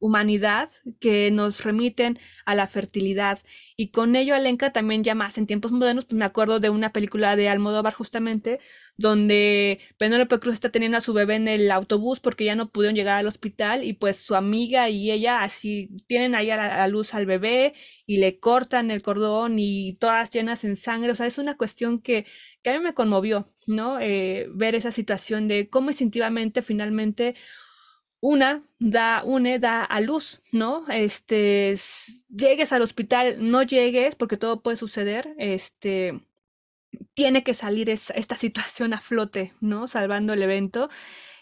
humanidad 0.00 0.68
que 0.98 1.30
nos 1.30 1.62
remiten 1.62 2.18
a 2.44 2.54
la 2.54 2.66
fertilidad. 2.66 3.38
Y 3.76 3.90
con 3.90 4.16
ello 4.16 4.34
Alenka 4.34 4.72
también 4.72 5.04
ya 5.04 5.14
más 5.14 5.38
en 5.38 5.46
tiempos 5.46 5.72
modernos, 5.72 6.06
pues 6.06 6.18
me 6.18 6.24
acuerdo 6.24 6.58
de 6.58 6.70
una 6.70 6.92
película 6.92 7.36
de 7.36 7.48
Almodóvar 7.48 7.94
justamente, 7.94 8.58
donde 8.96 9.78
Penélope 9.98 10.38
Cruz 10.38 10.54
está 10.54 10.70
teniendo 10.70 10.98
a 10.98 11.00
su 11.00 11.12
bebé 11.12 11.36
en 11.36 11.48
el 11.48 11.70
autobús 11.70 12.20
porque 12.20 12.44
ya 12.44 12.54
no 12.56 12.70
pudieron 12.70 12.96
llegar 12.96 13.18
al 13.18 13.26
hospital 13.26 13.84
y 13.84 13.92
pues 13.92 14.16
su 14.16 14.34
amiga 14.34 14.88
y 14.90 15.10
ella 15.10 15.42
así 15.42 15.90
tienen 16.06 16.34
ahí 16.34 16.50
a 16.50 16.56
la, 16.56 16.88
luz 16.88 17.14
al 17.14 17.26
bebé 17.26 17.74
y 18.06 18.16
le 18.18 18.38
cortan 18.40 18.90
el 18.90 19.02
cordón 19.02 19.58
y 19.58 19.94
todas 19.94 20.30
llenas 20.30 20.64
en 20.64 20.76
sangre. 20.76 21.12
O 21.12 21.14
sea, 21.14 21.26
es 21.26 21.38
una 21.38 21.56
cuestión 21.56 22.00
que, 22.00 22.26
que 22.62 22.70
a 22.70 22.78
mí 22.78 22.84
me 22.84 22.94
conmovió, 22.94 23.52
¿no? 23.66 24.00
Eh, 24.00 24.48
ver 24.54 24.74
esa 24.74 24.92
situación 24.92 25.48
de 25.48 25.68
cómo 25.68 25.90
instintivamente 25.90 26.62
finalmente 26.62 27.34
una 28.20 28.62
da, 28.78 29.22
une, 29.24 29.58
da 29.58 29.84
a 29.84 30.00
luz, 30.00 30.42
¿no? 30.52 30.84
Este, 30.88 31.74
llegues 32.28 32.72
al 32.72 32.82
hospital, 32.82 33.36
no 33.50 33.62
llegues, 33.62 34.14
porque 34.14 34.36
todo 34.36 34.62
puede 34.62 34.76
suceder, 34.76 35.34
este, 35.38 36.20
tiene 37.14 37.42
que 37.44 37.54
salir 37.54 37.90
esta 37.90 38.36
situación 38.36 38.94
a 38.94 39.00
flote, 39.00 39.54
¿no? 39.60 39.88
Salvando 39.88 40.32
el 40.34 40.42
evento. 40.42 40.90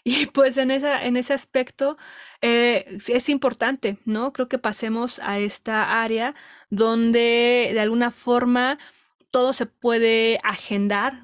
Y 0.03 0.27
pues 0.27 0.57
en, 0.57 0.71
en 0.71 1.17
ese 1.17 1.33
aspecto 1.33 1.97
eh, 2.41 2.97
es 3.07 3.29
importante, 3.29 3.97
¿no? 4.05 4.33
Creo 4.33 4.47
que 4.47 4.57
pasemos 4.57 5.19
a 5.19 5.39
esta 5.39 6.01
área 6.01 6.35
donde 6.69 7.71
de 7.73 7.79
alguna 7.81 8.09
forma 8.11 8.79
todo 9.29 9.53
se 9.53 9.65
puede 9.65 10.39
agendar 10.43 11.21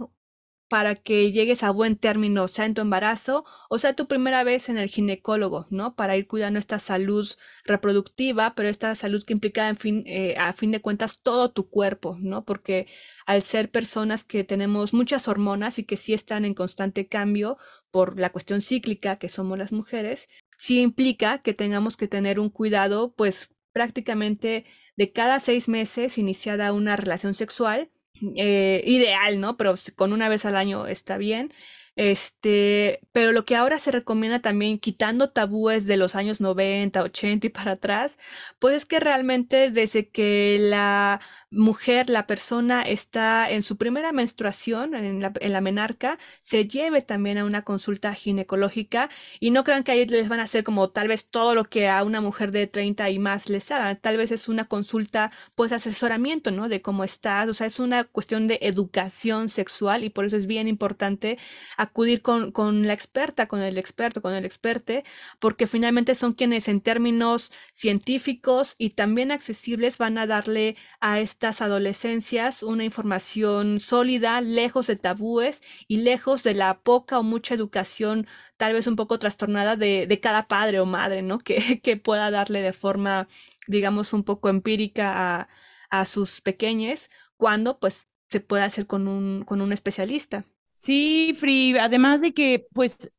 para 0.68 0.96
que 0.96 1.32
llegues 1.32 1.64
a 1.64 1.72
buen 1.72 1.96
término, 1.96 2.48
sea 2.48 2.66
en 2.66 2.74
tu 2.74 2.82
embarazo 2.82 3.46
o 3.70 3.78
sea 3.78 3.94
tu 3.94 4.08
primera 4.08 4.44
vez 4.44 4.70
en 4.70 4.78
el 4.78 4.90
ginecólogo, 4.90 5.68
¿no? 5.70 5.96
Para 5.96 6.18
ir 6.18 6.28
cuidando 6.28 6.60
esta 6.60 6.80
salud 6.80 7.28
reproductiva, 7.66 8.56
pero 8.56 8.70
esta 8.70 8.96
salud 8.96 9.24
que 9.24 9.34
implica, 9.34 9.76
eh, 9.84 10.36
a 10.38 10.54
fin 10.54 10.72
de 10.72 10.82
cuentas, 10.82 11.22
todo 11.22 11.52
tu 11.52 11.70
cuerpo, 11.70 12.18
¿no? 12.20 12.46
Porque 12.46 12.88
al 13.26 13.44
ser 13.44 13.70
personas 13.70 14.24
que 14.24 14.44
tenemos 14.44 14.94
muchas 14.94 15.28
hormonas 15.28 15.80
y 15.80 15.84
que 15.84 15.98
sí 15.98 16.14
están 16.14 16.46
en 16.46 16.54
constante 16.56 17.08
cambio 17.08 17.58
por 17.92 18.20
la 18.20 18.32
cuestión 18.32 18.62
cíclica 18.62 19.18
que 19.18 19.30
somos 19.30 19.58
las 19.58 19.72
mujeres, 19.72 20.28
sí 20.58 20.82
implica 20.82 21.42
que 21.42 21.54
tengamos 21.54 21.98
que 21.98 22.08
tener 22.08 22.40
un 22.40 22.50
cuidado, 22.50 23.14
pues 23.16 23.56
prácticamente 23.74 24.66
de 24.96 25.12
cada 25.12 25.40
seis 25.40 25.68
meses 25.68 26.18
iniciada 26.18 26.74
una 26.74 26.96
relación 26.96 27.34
sexual 27.36 27.92
eh, 28.36 28.82
ideal, 28.86 29.40
¿no? 29.40 29.58
Pero 29.58 29.76
con 29.96 30.14
una 30.14 30.30
vez 30.30 30.46
al 30.46 30.56
año 30.56 30.88
está 30.88 31.18
bien. 31.18 31.52
Este, 31.98 33.00
pero 33.14 33.32
lo 33.32 33.46
que 33.46 33.56
ahora 33.56 33.80
se 33.80 33.90
recomienda 33.92 34.40
también, 34.42 34.80
quitando 34.80 35.30
tabúes 35.32 35.86
de 35.88 35.96
los 35.96 36.16
años 36.16 36.42
90, 36.42 37.02
80 37.02 37.48
y 37.48 37.50
para 37.50 37.72
atrás, 37.74 38.18
pues 38.60 38.76
es 38.76 38.86
que 38.86 39.00
realmente 39.00 39.72
desde 39.72 40.10
que 40.10 40.58
la 40.60 41.22
mujer, 41.52 42.10
la 42.10 42.28
persona 42.28 42.82
está 42.82 43.50
en 43.50 43.64
su 43.64 43.78
primera 43.78 44.12
menstruación, 44.12 44.94
en 44.96 45.22
la, 45.22 45.32
en 45.40 45.54
la 45.54 45.62
menarca, 45.62 46.18
se 46.42 46.68
lleve 46.68 47.02
también 47.02 47.38
a 47.38 47.46
una 47.46 47.64
consulta 47.64 48.14
ginecológica 48.14 49.10
y 49.40 49.52
no 49.52 49.64
crean 49.64 49.84
que 49.84 49.92
ahí 49.94 50.06
les 50.06 50.28
van 50.28 50.40
a 50.42 50.44
hacer 50.44 50.64
como 50.66 50.90
tal 50.90 51.08
vez 51.08 51.30
todo 51.30 51.56
lo 51.56 51.64
que 51.66 51.88
a 51.88 52.04
una 52.04 52.20
mujer 52.22 52.52
de 52.52 52.68
30 52.68 53.10
y 53.10 53.20
más 53.20 53.50
les 53.50 53.72
hagan. 53.72 53.98
Tal 54.02 54.18
vez 54.18 54.32
es 54.32 54.50
una 54.50 54.66
consulta, 54.68 55.32
pues 55.56 55.72
asesoramiento, 55.72 56.52
¿no? 56.52 56.68
De 56.70 56.82
cómo 56.82 57.04
estás, 57.06 57.48
o 57.48 57.54
sea, 57.54 57.68
es 57.68 57.80
una 57.80 58.04
cuestión 58.04 58.48
de 58.48 58.60
educación 58.62 59.48
sexual 59.50 60.04
y 60.04 60.10
por 60.10 60.26
eso 60.26 60.36
es 60.38 60.48
bien 60.48 60.68
importante 60.68 61.38
acudir 61.86 62.22
con, 62.22 62.52
con 62.52 62.86
la 62.88 62.94
experta, 62.94 63.48
con 63.48 63.62
el 63.62 63.78
experto, 63.78 64.22
con 64.22 64.34
el 64.34 64.46
experte, 64.46 65.04
porque 65.40 65.68
finalmente 65.68 66.16
son 66.16 66.34
quienes 66.34 66.68
en 66.68 66.82
términos 66.82 67.52
científicos 67.74 68.76
y 68.78 68.92
también 68.92 69.32
accesibles 69.32 69.98
van 69.98 70.18
a 70.18 70.28
darle 70.28 70.76
a 71.00 71.20
estas 71.20 71.62
adolescencias 71.62 72.64
una 72.64 72.84
información 72.84 73.80
sólida, 73.80 74.42
lejos 74.42 74.88
de 74.88 74.96
tabúes 74.96 75.62
y 75.88 75.98
lejos 75.98 76.44
de 76.44 76.56
la 76.56 76.80
poca 76.82 77.20
o 77.20 77.24
mucha 77.24 77.56
educación, 77.56 78.28
tal 78.58 78.74
vez 78.74 78.88
un 78.88 78.96
poco 78.96 79.20
trastornada 79.20 79.76
de, 79.76 80.08
de 80.08 80.20
cada 80.20 80.48
padre 80.48 80.80
o 80.80 80.86
madre, 80.86 81.22
¿no? 81.22 81.40
Que, 81.46 81.80
que 81.82 81.98
pueda 81.98 82.32
darle 82.32 82.62
de 82.62 82.74
forma, 82.74 83.28
digamos, 83.68 84.14
un 84.14 84.24
poco 84.24 84.50
empírica 84.50 85.42
a, 85.42 85.48
a 85.90 86.06
sus 86.06 86.42
pequeñes, 86.42 87.10
cuando 87.38 87.80
pues 87.80 88.08
se 88.30 88.40
puede 88.40 88.64
hacer 88.64 88.88
con 88.88 89.08
un, 89.08 89.44
con 89.46 89.62
un 89.62 89.72
especialista. 89.74 90.46
Sí, 90.76 91.36
Free, 91.40 91.78
además 91.80 92.22
de 92.22 92.34
que 92.34 92.68
pues 92.74 93.12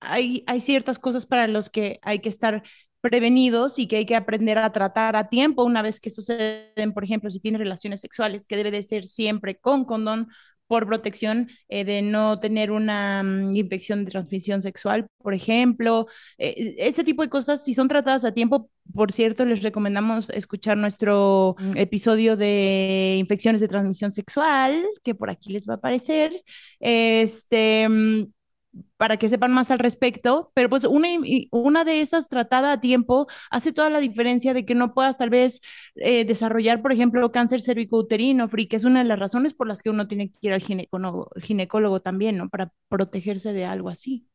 hay, 0.00 0.44
hay 0.46 0.60
ciertas 0.60 0.98
cosas 0.98 1.26
para 1.26 1.46
los 1.48 1.70
que 1.70 1.98
hay 2.02 2.18
que 2.20 2.28
estar 2.28 2.62
prevenidos 3.00 3.78
y 3.78 3.86
que 3.86 3.96
hay 3.96 4.06
que 4.06 4.16
aprender 4.16 4.58
a 4.58 4.72
tratar 4.72 5.16
a 5.16 5.28
tiempo 5.28 5.64
una 5.64 5.82
vez 5.82 6.00
que 6.00 6.10
suceden, 6.10 6.92
por 6.92 7.04
ejemplo, 7.04 7.30
si 7.30 7.40
tienes 7.40 7.58
relaciones 7.60 8.00
sexuales, 8.00 8.46
que 8.46 8.56
debe 8.56 8.70
de 8.70 8.82
ser 8.82 9.04
siempre 9.06 9.58
con 9.58 9.84
condón 9.84 10.28
por 10.74 10.88
protección 10.88 11.48
eh, 11.68 11.84
de 11.84 12.02
no 12.02 12.40
tener 12.40 12.72
una 12.72 13.22
um, 13.24 13.54
infección 13.54 14.04
de 14.04 14.10
transmisión 14.10 14.60
sexual, 14.60 15.06
por 15.22 15.32
ejemplo. 15.32 16.06
Eh, 16.36 16.74
ese 16.78 17.04
tipo 17.04 17.22
de 17.22 17.28
cosas, 17.28 17.64
si 17.64 17.74
son 17.74 17.86
tratadas 17.86 18.24
a 18.24 18.32
tiempo, 18.32 18.68
por 18.92 19.12
cierto, 19.12 19.44
les 19.44 19.62
recomendamos 19.62 20.30
escuchar 20.30 20.76
nuestro 20.76 21.54
mm, 21.60 21.76
episodio 21.76 22.36
de 22.36 23.14
infecciones 23.20 23.60
de 23.60 23.68
transmisión 23.68 24.10
sexual, 24.10 24.82
que 25.04 25.14
por 25.14 25.30
aquí 25.30 25.52
les 25.52 25.68
va 25.68 25.74
a 25.74 25.76
aparecer. 25.76 26.32
Este 26.80 27.88
mm, 27.88 28.32
para 28.96 29.16
que 29.18 29.28
sepan 29.28 29.52
más 29.52 29.70
al 29.70 29.78
respecto, 29.78 30.50
pero 30.54 30.68
pues 30.68 30.84
una, 30.84 31.08
una 31.50 31.84
de 31.84 32.00
esas 32.00 32.28
tratada 32.28 32.72
a 32.72 32.80
tiempo 32.80 33.26
hace 33.50 33.72
toda 33.72 33.90
la 33.90 34.00
diferencia 34.00 34.54
de 34.54 34.64
que 34.64 34.74
no 34.74 34.94
puedas 34.94 35.16
tal 35.16 35.30
vez 35.30 35.60
eh, 35.96 36.24
desarrollar, 36.24 36.82
por 36.82 36.92
ejemplo, 36.92 37.32
cáncer 37.32 37.60
cervicouterino, 37.60 38.48
free, 38.48 38.68
que 38.68 38.76
es 38.76 38.84
una 38.84 39.00
de 39.00 39.08
las 39.08 39.18
razones 39.18 39.54
por 39.54 39.68
las 39.68 39.82
que 39.82 39.90
uno 39.90 40.08
tiene 40.08 40.30
que 40.30 40.38
ir 40.42 40.52
al 40.52 40.62
ginecólogo, 40.62 41.30
ginecólogo 41.40 42.00
también, 42.00 42.36
¿no? 42.38 42.48
Para 42.48 42.72
protegerse 42.88 43.52
de 43.52 43.64
algo 43.64 43.88
así. 43.88 44.26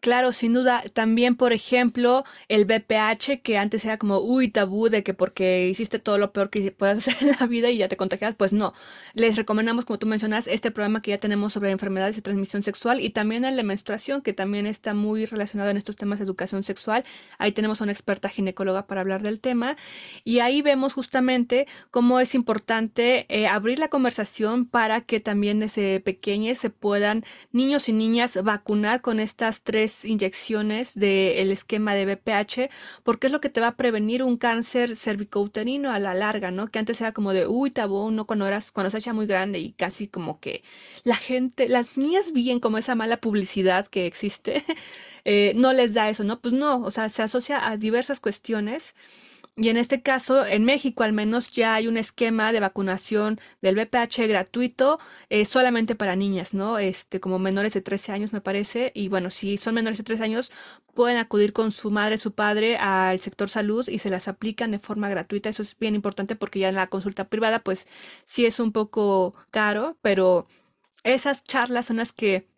Claro, 0.00 0.32
sin 0.32 0.54
duda. 0.54 0.82
También, 0.94 1.36
por 1.36 1.52
ejemplo, 1.52 2.24
el 2.48 2.64
BPH, 2.64 3.42
que 3.42 3.58
antes 3.58 3.84
era 3.84 3.98
como, 3.98 4.18
uy, 4.20 4.48
tabú 4.48 4.88
de 4.88 5.02
que 5.02 5.12
porque 5.12 5.68
hiciste 5.68 5.98
todo 5.98 6.16
lo 6.16 6.32
peor 6.32 6.48
que 6.48 6.72
puedas 6.72 6.96
hacer 7.06 7.16
en 7.28 7.36
la 7.38 7.46
vida 7.46 7.68
y 7.68 7.76
ya 7.76 7.88
te 7.88 7.98
contagias, 7.98 8.34
pues 8.34 8.54
no. 8.54 8.72
Les 9.12 9.36
recomendamos, 9.36 9.84
como 9.84 9.98
tú 9.98 10.06
mencionas, 10.06 10.46
este 10.46 10.70
programa 10.70 11.02
que 11.02 11.10
ya 11.10 11.18
tenemos 11.18 11.52
sobre 11.52 11.70
enfermedades 11.70 12.16
de 12.16 12.22
transmisión 12.22 12.62
sexual 12.62 12.98
y 13.00 13.10
también 13.10 13.44
el 13.44 13.56
de 13.56 13.62
menstruación, 13.62 14.22
que 14.22 14.32
también 14.32 14.66
está 14.66 14.94
muy 14.94 15.26
relacionado 15.26 15.70
en 15.70 15.76
estos 15.76 15.96
temas 15.96 16.18
de 16.18 16.24
educación 16.24 16.64
sexual. 16.64 17.04
Ahí 17.36 17.52
tenemos 17.52 17.82
a 17.82 17.84
una 17.84 17.92
experta 17.92 18.30
ginecóloga 18.30 18.86
para 18.86 19.02
hablar 19.02 19.22
del 19.22 19.38
tema. 19.38 19.76
Y 20.24 20.38
ahí 20.38 20.62
vemos 20.62 20.94
justamente 20.94 21.66
cómo 21.90 22.20
es 22.20 22.34
importante 22.34 23.26
eh, 23.28 23.46
abrir 23.48 23.78
la 23.78 23.88
conversación 23.88 24.64
para 24.64 25.02
que 25.02 25.20
también 25.20 25.60
desde 25.60 26.00
pequeños 26.00 26.56
se 26.58 26.70
puedan, 26.70 27.24
niños 27.52 27.90
y 27.90 27.92
niñas, 27.92 28.42
vacunar 28.42 29.02
con 29.02 29.20
estas 29.20 29.62
tres 29.62 29.89
inyecciones 30.04 30.94
del 30.98 31.50
esquema 31.52 31.94
de 31.94 32.06
BPH, 32.06 32.70
porque 33.02 33.26
es 33.28 33.32
lo 33.32 33.40
que 33.40 33.48
te 33.50 33.60
va 33.60 33.68
a 33.68 33.76
prevenir 33.76 34.22
un 34.22 34.36
cáncer 34.36 34.96
cervicouterino 34.96 35.92
a 35.92 35.98
la 35.98 36.14
larga, 36.14 36.50
¿no? 36.50 36.68
Que 36.68 36.78
antes 36.78 37.00
era 37.00 37.12
como 37.12 37.32
de, 37.32 37.46
uy, 37.46 37.70
tabú, 37.70 38.10
¿no? 38.10 38.26
Cuando, 38.26 38.46
eras, 38.46 38.72
cuando 38.72 38.90
se 38.90 38.98
echa 38.98 39.12
muy 39.12 39.26
grande 39.26 39.58
y 39.58 39.72
casi 39.72 40.08
como 40.08 40.40
que 40.40 40.62
la 41.04 41.16
gente, 41.16 41.68
las 41.68 41.96
niñas 41.96 42.32
bien 42.32 42.60
como 42.60 42.78
esa 42.78 42.94
mala 42.94 43.18
publicidad 43.20 43.86
que 43.86 44.06
existe, 44.06 44.64
eh, 45.24 45.52
no 45.56 45.72
les 45.72 45.94
da 45.94 46.08
eso, 46.08 46.24
¿no? 46.24 46.40
Pues 46.40 46.54
no, 46.54 46.82
o 46.82 46.90
sea, 46.90 47.08
se 47.08 47.22
asocia 47.22 47.66
a 47.68 47.76
diversas 47.76 48.20
cuestiones. 48.20 48.94
Y 49.62 49.68
en 49.68 49.76
este 49.76 50.00
caso, 50.00 50.46
en 50.46 50.64
México 50.64 51.02
al 51.02 51.12
menos 51.12 51.52
ya 51.52 51.74
hay 51.74 51.86
un 51.86 51.98
esquema 51.98 52.50
de 52.50 52.60
vacunación 52.60 53.38
del 53.60 53.76
VPH 53.76 54.26
gratuito 54.26 54.98
eh, 55.28 55.44
solamente 55.44 55.94
para 55.94 56.16
niñas, 56.16 56.54
¿no? 56.54 56.78
Este, 56.78 57.20
como 57.20 57.38
menores 57.38 57.74
de 57.74 57.82
13 57.82 58.12
años 58.12 58.32
me 58.32 58.40
parece. 58.40 58.90
Y 58.94 59.08
bueno, 59.08 59.28
si 59.28 59.58
son 59.58 59.74
menores 59.74 59.98
de 59.98 60.04
13 60.04 60.24
años, 60.24 60.50
pueden 60.94 61.18
acudir 61.18 61.52
con 61.52 61.72
su 61.72 61.90
madre, 61.90 62.16
su 62.16 62.32
padre 62.32 62.78
al 62.78 63.20
sector 63.20 63.50
salud 63.50 63.86
y 63.86 63.98
se 63.98 64.08
las 64.08 64.28
aplican 64.28 64.70
de 64.70 64.78
forma 64.78 65.10
gratuita. 65.10 65.50
Eso 65.50 65.62
es 65.62 65.76
bien 65.78 65.94
importante 65.94 66.36
porque 66.36 66.60
ya 66.60 66.70
en 66.70 66.76
la 66.76 66.86
consulta 66.86 67.28
privada, 67.28 67.58
pues 67.62 67.86
sí 68.24 68.46
es 68.46 68.60
un 68.60 68.72
poco 68.72 69.34
caro, 69.50 69.98
pero 70.00 70.46
esas 71.04 71.44
charlas 71.44 71.86
son 71.86 71.98
las 71.98 72.12
que 72.14 72.48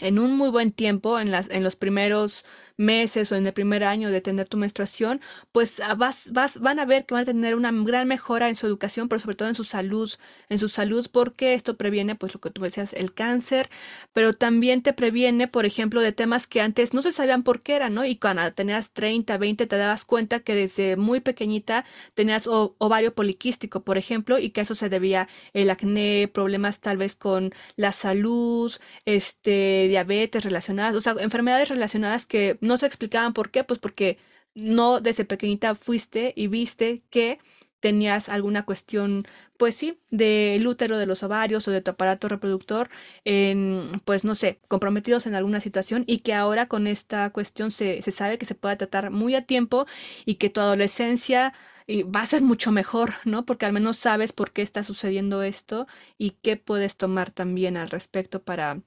en 0.00 0.18
un 0.18 0.36
muy 0.36 0.50
buen 0.50 0.72
tiempo, 0.72 1.18
en, 1.20 1.30
las, 1.30 1.50
en 1.50 1.64
los 1.64 1.76
primeros 1.76 2.44
meses 2.78 3.30
o 3.32 3.36
en 3.36 3.46
el 3.46 3.52
primer 3.52 3.84
año 3.84 4.10
de 4.10 4.22
tener 4.22 4.48
tu 4.48 4.56
menstruación, 4.56 5.20
pues 5.52 5.80
ah, 5.80 5.94
vas, 5.94 6.30
vas, 6.32 6.58
van 6.60 6.78
a 6.78 6.86
ver 6.86 7.04
que 7.04 7.14
van 7.14 7.22
a 7.22 7.26
tener 7.26 7.54
una 7.56 7.70
gran 7.72 8.08
mejora 8.08 8.48
en 8.48 8.56
su 8.56 8.66
educación, 8.66 9.08
pero 9.08 9.20
sobre 9.20 9.36
todo 9.36 9.48
en 9.48 9.54
su 9.54 9.64
salud, 9.64 10.10
en 10.48 10.58
su 10.58 10.68
salud, 10.68 11.06
porque 11.12 11.54
esto 11.54 11.76
previene, 11.76 12.14
pues 12.14 12.32
lo 12.34 12.40
que 12.40 12.50
tú 12.50 12.62
decías, 12.62 12.92
el 12.94 13.12
cáncer, 13.12 13.68
pero 14.12 14.32
también 14.32 14.82
te 14.82 14.92
previene, 14.92 15.48
por 15.48 15.66
ejemplo, 15.66 16.00
de 16.00 16.12
temas 16.12 16.46
que 16.46 16.60
antes 16.60 16.94
no 16.94 17.02
se 17.02 17.12
sabían 17.12 17.42
por 17.42 17.62
qué 17.62 17.76
eran, 17.76 17.94
¿no? 17.94 18.04
Y 18.04 18.16
cuando 18.16 18.50
tenías 18.52 18.92
30, 18.92 19.36
20, 19.38 19.66
te 19.66 19.76
dabas 19.76 20.04
cuenta 20.04 20.40
que 20.40 20.54
desde 20.54 20.96
muy 20.96 21.20
pequeñita 21.20 21.84
tenías 22.14 22.46
ovario 22.48 23.14
poliquístico, 23.14 23.82
por 23.82 23.98
ejemplo, 23.98 24.38
y 24.38 24.50
que 24.50 24.60
eso 24.62 24.74
se 24.74 24.88
debía 24.88 25.28
el 25.52 25.70
acné, 25.70 26.30
problemas 26.32 26.80
tal 26.80 26.96
vez 26.96 27.16
con 27.16 27.52
la 27.76 27.92
salud, 27.92 28.72
este, 29.04 29.86
diabetes 29.88 30.44
relacionadas, 30.44 30.94
o 30.94 31.00
sea, 31.00 31.16
enfermedades 31.18 31.68
relacionadas 31.68 32.26
que 32.26 32.58
no 32.68 32.78
se 32.78 32.86
explicaban 32.86 33.32
por 33.34 33.50
qué, 33.50 33.64
pues 33.64 33.80
porque 33.80 34.18
no 34.54 35.00
desde 35.00 35.24
pequeñita 35.24 35.74
fuiste 35.74 36.32
y 36.36 36.48
viste 36.48 37.02
que 37.10 37.38
tenías 37.80 38.28
alguna 38.28 38.64
cuestión, 38.64 39.24
pues 39.56 39.76
sí, 39.76 40.00
del 40.10 40.66
útero, 40.66 40.98
de 40.98 41.06
los 41.06 41.22
ovarios 41.22 41.68
o 41.68 41.70
de 41.70 41.80
tu 41.80 41.92
aparato 41.92 42.28
reproductor, 42.28 42.90
en, 43.24 43.84
pues 44.04 44.24
no 44.24 44.34
sé, 44.34 44.60
comprometidos 44.68 45.26
en 45.26 45.34
alguna 45.36 45.60
situación 45.60 46.02
y 46.06 46.18
que 46.18 46.34
ahora 46.34 46.66
con 46.68 46.86
esta 46.88 47.30
cuestión 47.30 47.70
se, 47.70 48.02
se 48.02 48.10
sabe 48.12 48.38
que 48.38 48.46
se 48.46 48.56
puede 48.56 48.76
tratar 48.76 49.10
muy 49.10 49.34
a 49.36 49.46
tiempo 49.46 49.86
y 50.24 50.34
que 50.36 50.50
tu 50.50 50.60
adolescencia 50.60 51.52
va 51.88 52.20
a 52.20 52.26
ser 52.26 52.42
mucho 52.42 52.70
mejor, 52.72 53.14
¿no? 53.24 53.44
Porque 53.46 53.66
al 53.66 53.72
menos 53.72 53.96
sabes 53.96 54.32
por 54.32 54.52
qué 54.52 54.62
está 54.62 54.82
sucediendo 54.82 55.42
esto 55.42 55.86
y 56.18 56.32
qué 56.42 56.56
puedes 56.56 56.96
tomar 56.96 57.30
también 57.30 57.76
al 57.76 57.88
respecto 57.88 58.42
para, 58.42 58.82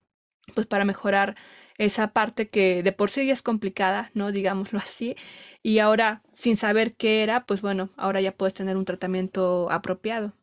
pues 0.54 0.68
para 0.68 0.86
mejorar 0.86 1.36
esa 1.78 2.10
parte 2.14 2.50
que 2.50 2.84
de 2.84 2.92
por 2.92 3.10
sí 3.10 3.26
ya 3.26 3.34
es 3.34 3.42
complicada, 3.42 4.12
¿no? 4.14 4.32
Digámoslo 4.32 4.80
así. 4.80 5.16
Y 5.64 5.80
ahora, 5.80 6.22
sin 6.32 6.58
saber 6.58 6.96
qué 6.96 7.24
era, 7.24 7.46
pues 7.46 7.62
bueno, 7.62 7.90
ahora 7.98 8.22
ya 8.22 8.32
puedes 8.32 8.54
tener 8.54 8.78
un 8.78 8.86
tratamiento 8.86 9.72
apropiado. 9.72 10.34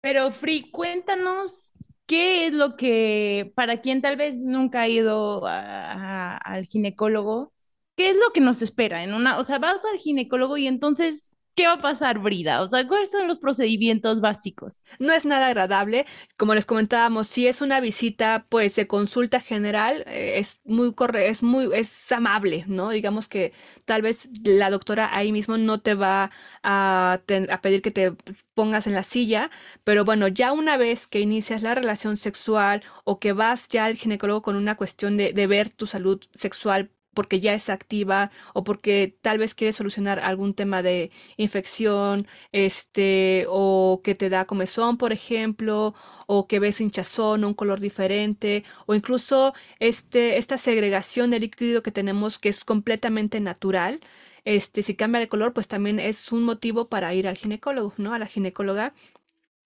Pero 0.00 0.32
Free, 0.32 0.70
cuéntanos 0.70 1.72
qué 2.06 2.46
es 2.46 2.54
lo 2.54 2.76
que, 2.76 3.52
para 3.54 3.80
quien 3.80 4.02
tal 4.02 4.16
vez 4.16 4.44
nunca 4.44 4.82
ha 4.82 4.88
ido 4.88 5.42
al 5.46 6.66
ginecólogo, 6.66 7.52
¿qué 7.96 8.10
es 8.10 8.16
lo 8.16 8.32
que 8.32 8.40
nos 8.40 8.62
espera 8.62 9.02
en 9.02 9.14
una, 9.14 9.38
o 9.38 9.44
sea, 9.44 9.58
vas 9.58 9.84
al 9.84 9.98
ginecólogo 9.98 10.56
y 10.56 10.66
entonces 10.66 11.32
¿Qué 11.54 11.66
va 11.68 11.74
a 11.74 11.78
pasar, 11.80 12.18
Brida? 12.18 12.62
O 12.62 12.66
sea, 12.66 12.86
¿cuáles 12.88 13.12
son 13.12 13.28
los 13.28 13.38
procedimientos 13.38 14.20
básicos? 14.20 14.82
No 14.98 15.12
es 15.12 15.24
nada 15.24 15.46
agradable. 15.46 16.04
Como 16.36 16.52
les 16.54 16.66
comentábamos, 16.66 17.28
si 17.28 17.46
es 17.46 17.60
una 17.62 17.78
visita, 17.78 18.46
pues 18.48 18.74
de 18.74 18.88
consulta 18.88 19.38
general, 19.38 20.02
eh, 20.08 20.38
es 20.38 20.58
muy 20.64 20.92
corre 20.94 21.28
es 21.28 21.44
muy, 21.44 21.70
es 21.72 22.10
amable, 22.10 22.64
¿no? 22.66 22.90
Digamos 22.90 23.28
que 23.28 23.52
tal 23.84 24.02
vez 24.02 24.28
la 24.42 24.68
doctora 24.68 25.16
ahí 25.16 25.30
mismo 25.30 25.56
no 25.56 25.80
te 25.80 25.94
va 25.94 26.32
a, 26.64 27.20
pedir 27.62 27.82
que 27.82 27.90
te 27.92 28.12
pongas 28.54 28.88
en 28.88 28.94
la 28.94 29.04
silla, 29.04 29.50
pero 29.84 30.04
bueno, 30.04 30.26
ya 30.28 30.52
una 30.52 30.76
vez 30.76 31.06
que 31.06 31.20
inicias 31.20 31.62
la 31.62 31.74
relación 31.76 32.16
sexual 32.16 32.82
o 33.04 33.20
que 33.20 33.32
vas 33.32 33.68
ya 33.68 33.84
al 33.84 33.94
ginecólogo 33.96 34.42
con 34.42 34.56
una 34.56 34.76
cuestión 34.76 35.16
de, 35.16 35.32
de 35.32 35.46
ver 35.46 35.68
tu 35.72 35.86
salud 35.86 36.20
sexual 36.34 36.90
porque 37.14 37.40
ya 37.40 37.54
es 37.54 37.68
activa 37.70 38.30
o 38.52 38.64
porque 38.64 39.16
tal 39.22 39.38
vez 39.38 39.54
quieres 39.54 39.76
solucionar 39.76 40.18
algún 40.20 40.54
tema 40.54 40.82
de 40.82 41.10
infección, 41.36 42.26
este, 42.52 43.46
o 43.48 44.00
que 44.04 44.14
te 44.14 44.28
da 44.28 44.46
comezón, 44.46 44.98
por 44.98 45.12
ejemplo, 45.12 45.94
o 46.26 46.46
que 46.48 46.58
ves 46.60 46.80
hinchazón, 46.80 47.44
un 47.44 47.54
color 47.54 47.80
diferente, 47.80 48.64
o 48.86 48.94
incluso 48.94 49.54
este, 49.78 50.36
esta 50.38 50.58
segregación 50.58 51.30
de 51.30 51.40
líquido 51.40 51.82
que 51.82 51.90
tenemos 51.92 52.38
que 52.38 52.48
es 52.48 52.64
completamente 52.64 53.40
natural. 53.40 54.00
Este, 54.44 54.82
si 54.82 54.94
cambia 54.94 55.20
de 55.20 55.28
color, 55.28 55.52
pues 55.54 55.68
también 55.68 55.98
es 55.98 56.30
un 56.32 56.42
motivo 56.44 56.88
para 56.88 57.14
ir 57.14 57.26
al 57.28 57.36
ginecólogo, 57.36 57.94
¿no? 57.96 58.12
A 58.14 58.18
la 58.18 58.26
ginecóloga 58.26 58.94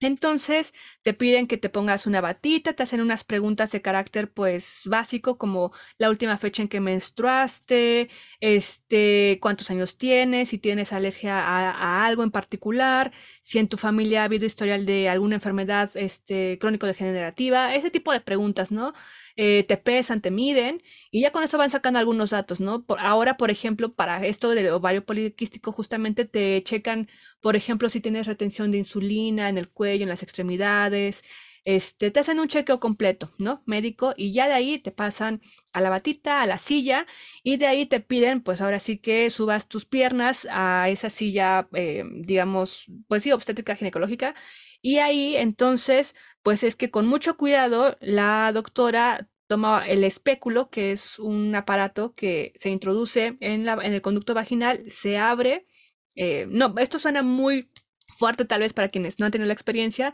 entonces 0.01 0.75
te 1.03 1.15
piden 1.15 1.47
que 1.47 1.57
te 1.59 1.69
pongas 1.69 2.07
una 2.07 2.21
batita, 2.21 2.73
te 2.75 2.83
hacen 2.83 3.01
unas 3.01 3.25
preguntas 3.25 3.71
de 3.73 3.83
carácter 3.83 4.31
pues 4.31 4.83
básico 4.87 5.39
como 5.39 5.73
la 5.99 6.09
última 6.09 6.37
fecha 6.39 6.63
en 6.63 6.69
que 6.69 6.81
menstruaste, 6.81 8.09
este, 8.41 9.39
cuántos 9.41 9.71
años 9.71 9.99
tienes, 9.99 10.51
si 10.51 10.59
tienes 10.59 10.93
alergia 10.93 11.39
a, 11.41 12.07
algo 12.07 12.23
en 12.23 12.31
particular, 12.31 13.13
si 13.43 13.59
en 13.59 13.69
tu 13.69 13.77
familia 13.77 14.23
ha 14.23 14.25
habido 14.25 14.47
historial 14.47 14.87
de 14.87 15.09
alguna 15.09 15.37
enfermedad 15.37 15.91
este, 15.95 16.59
crónico-degenerativa, 16.59 17.75
ese 17.75 17.91
tipo 17.91 18.13
de 18.13 18.21
preguntas, 18.21 18.71
¿no? 18.71 18.95
Eh, 19.41 19.65
te 19.69 19.77
pesan, 19.77 20.21
te 20.21 20.33
miden 20.33 20.83
y 21.13 21.21
ya 21.21 21.31
con 21.31 21.45
eso 21.45 21.59
van 21.59 21.71
sacando 21.71 22.01
algunos 22.01 22.31
datos, 22.31 22.59
¿no? 22.59 22.83
Por, 22.85 22.99
ahora, 22.99 23.37
por 23.37 23.53
ejemplo, 23.53 23.95
para 23.95 24.27
esto 24.27 24.51
del 24.51 24.69
ovario 24.71 25.07
poliquístico, 25.07 25.71
justamente 25.71 26.25
te 26.25 26.61
checan, 26.65 27.09
por 27.41 27.55
ejemplo, 27.55 27.89
si 27.89 28.01
tienes 28.01 28.27
retención 28.27 28.73
de 28.73 28.79
insulina 28.79 29.49
en 29.49 29.57
el 29.57 29.69
cuello, 29.71 30.03
en 30.03 30.09
las 30.09 30.25
extremidades, 30.25 31.23
este, 31.65 32.11
te 32.11 32.19
hacen 32.21 32.41
un 32.41 32.49
chequeo 32.49 32.81
completo, 32.81 33.33
¿no? 33.39 33.63
Médico, 33.67 34.13
y 34.17 34.33
ya 34.33 34.49
de 34.49 34.55
ahí 34.55 34.79
te 34.79 34.91
pasan 34.91 35.41
a 35.73 35.81
la 35.81 35.91
batita, 35.91 36.41
a 36.43 36.47
la 36.47 36.59
silla, 36.59 37.07
y 37.45 37.59
de 37.59 37.67
ahí 37.67 37.87
te 37.87 38.01
piden, 38.01 38.43
pues 38.43 38.61
ahora 38.61 38.81
sí 38.81 38.99
que 38.99 39.29
subas 39.31 39.69
tus 39.69 39.85
piernas 39.85 40.49
a 40.51 40.89
esa 40.89 41.11
silla, 41.11 41.69
eh, 41.75 42.05
digamos, 42.23 42.87
pues 43.07 43.23
sí, 43.23 43.33
obstétrica 43.33 43.77
ginecológica, 43.77 44.35
y 44.81 44.99
ahí 44.99 45.37
entonces, 45.37 46.15
pues 46.43 46.63
es 46.63 46.77
que 46.77 46.91
con 46.91 47.07
mucho 47.07 47.37
cuidado 47.37 47.97
la 48.01 48.51
doctora 48.53 49.29
toma 49.49 49.87
el 49.87 50.05
espéculo, 50.05 50.71
que 50.71 50.93
es 50.93 51.19
un 51.19 51.55
aparato 51.55 52.15
que 52.15 52.53
se 52.55 52.71
introduce 52.71 53.37
en, 53.41 53.65
la, 53.65 53.75
en 53.83 53.95
el 53.95 54.03
conducto 54.03 54.35
vaginal, 54.35 54.85
se 54.89 55.19
abre. 55.19 55.67
Eh, 56.15 56.47
no, 56.51 56.75
esto 56.79 56.99
suena 56.99 57.23
muy 57.23 57.71
fuerte 58.17 58.45
tal 58.45 58.61
vez 58.61 58.73
para 58.73 58.89
quienes 58.89 59.19
no 59.19 59.27
han 59.27 59.33
tenido 59.33 59.47
la 59.47 59.53
experiencia, 59.53 60.13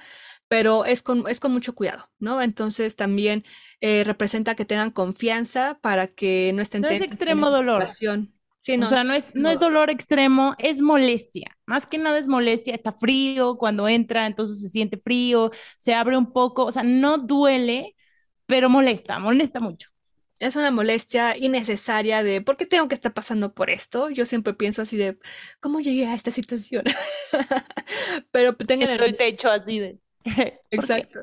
pero 0.48 0.85
es 0.85 1.03
con, 1.03 1.24
es 1.29 1.40
con 1.40 1.53
mucho 1.53 1.74
cuidado, 1.74 2.11
¿no? 2.18 2.42
Entonces 2.42 2.96
también 2.96 3.44
eh, 3.81 4.05
representa 4.05 4.55
que 4.55 4.64
tengan 4.64 4.90
confianza 4.90 5.79
para 5.81 6.09
que 6.09 6.53
no 6.55 6.62
estén... 6.62 6.83
No 6.83 6.88
es 6.88 7.00
extremo 7.00 7.50
dolor. 7.50 7.87
Sí, 8.64 8.79
no, 8.79 8.87
o 8.87 8.88
sea, 8.88 9.05
no 9.05 9.12
es, 9.12 9.35
no, 9.35 9.50
es 9.50 9.61
dolor 9.61 9.90
extremo, 9.90 10.55
es 10.59 10.81
molestia. 10.81 11.55
Más 11.66 11.87
que 11.87 11.98
nada 11.98 12.16
es 12.16 12.29
molestia, 12.29 12.72
está 12.74 12.92
frío 12.92 13.59
cuando 13.59 13.87
entra, 13.88 14.24
entonces 14.27 14.59
se 14.59 14.70
siente 14.70 14.96
frío, 14.96 15.50
se 15.77 15.92
abre 15.92 16.16
un 16.16 16.33
poco, 16.33 16.64
o 16.64 16.72
sea, 16.72 16.83
no 16.83 17.18
duele, 17.18 17.94
pero 18.46 18.70
molesta, 18.70 19.18
molesta 19.18 19.61
mucho. 19.61 19.90
Es 20.38 20.57
una 20.57 20.70
molestia 20.70 21.37
innecesaria 21.37 22.22
de 22.22 22.40
¿por 22.40 22.57
qué 22.57 22.64
tengo 22.64 22.88
que 22.88 22.94
estar 22.94 23.12
pasando 23.12 23.53
por 23.53 23.68
esto? 23.68 24.09
Yo 24.09 24.24
siempre 24.24 24.55
pienso 24.55 24.81
así 24.81 24.96
de 24.96 25.18
¿cómo 25.61 25.81
llegué 25.81 26.07
a 26.07 26.14
esta 26.14 26.31
situación? 26.31 26.85
pero 28.31 28.57
tengan 28.57 28.88
el 28.88 29.16
techo 29.18 29.50
así 29.50 29.79
de 29.79 29.98
Exacto. 30.71 31.21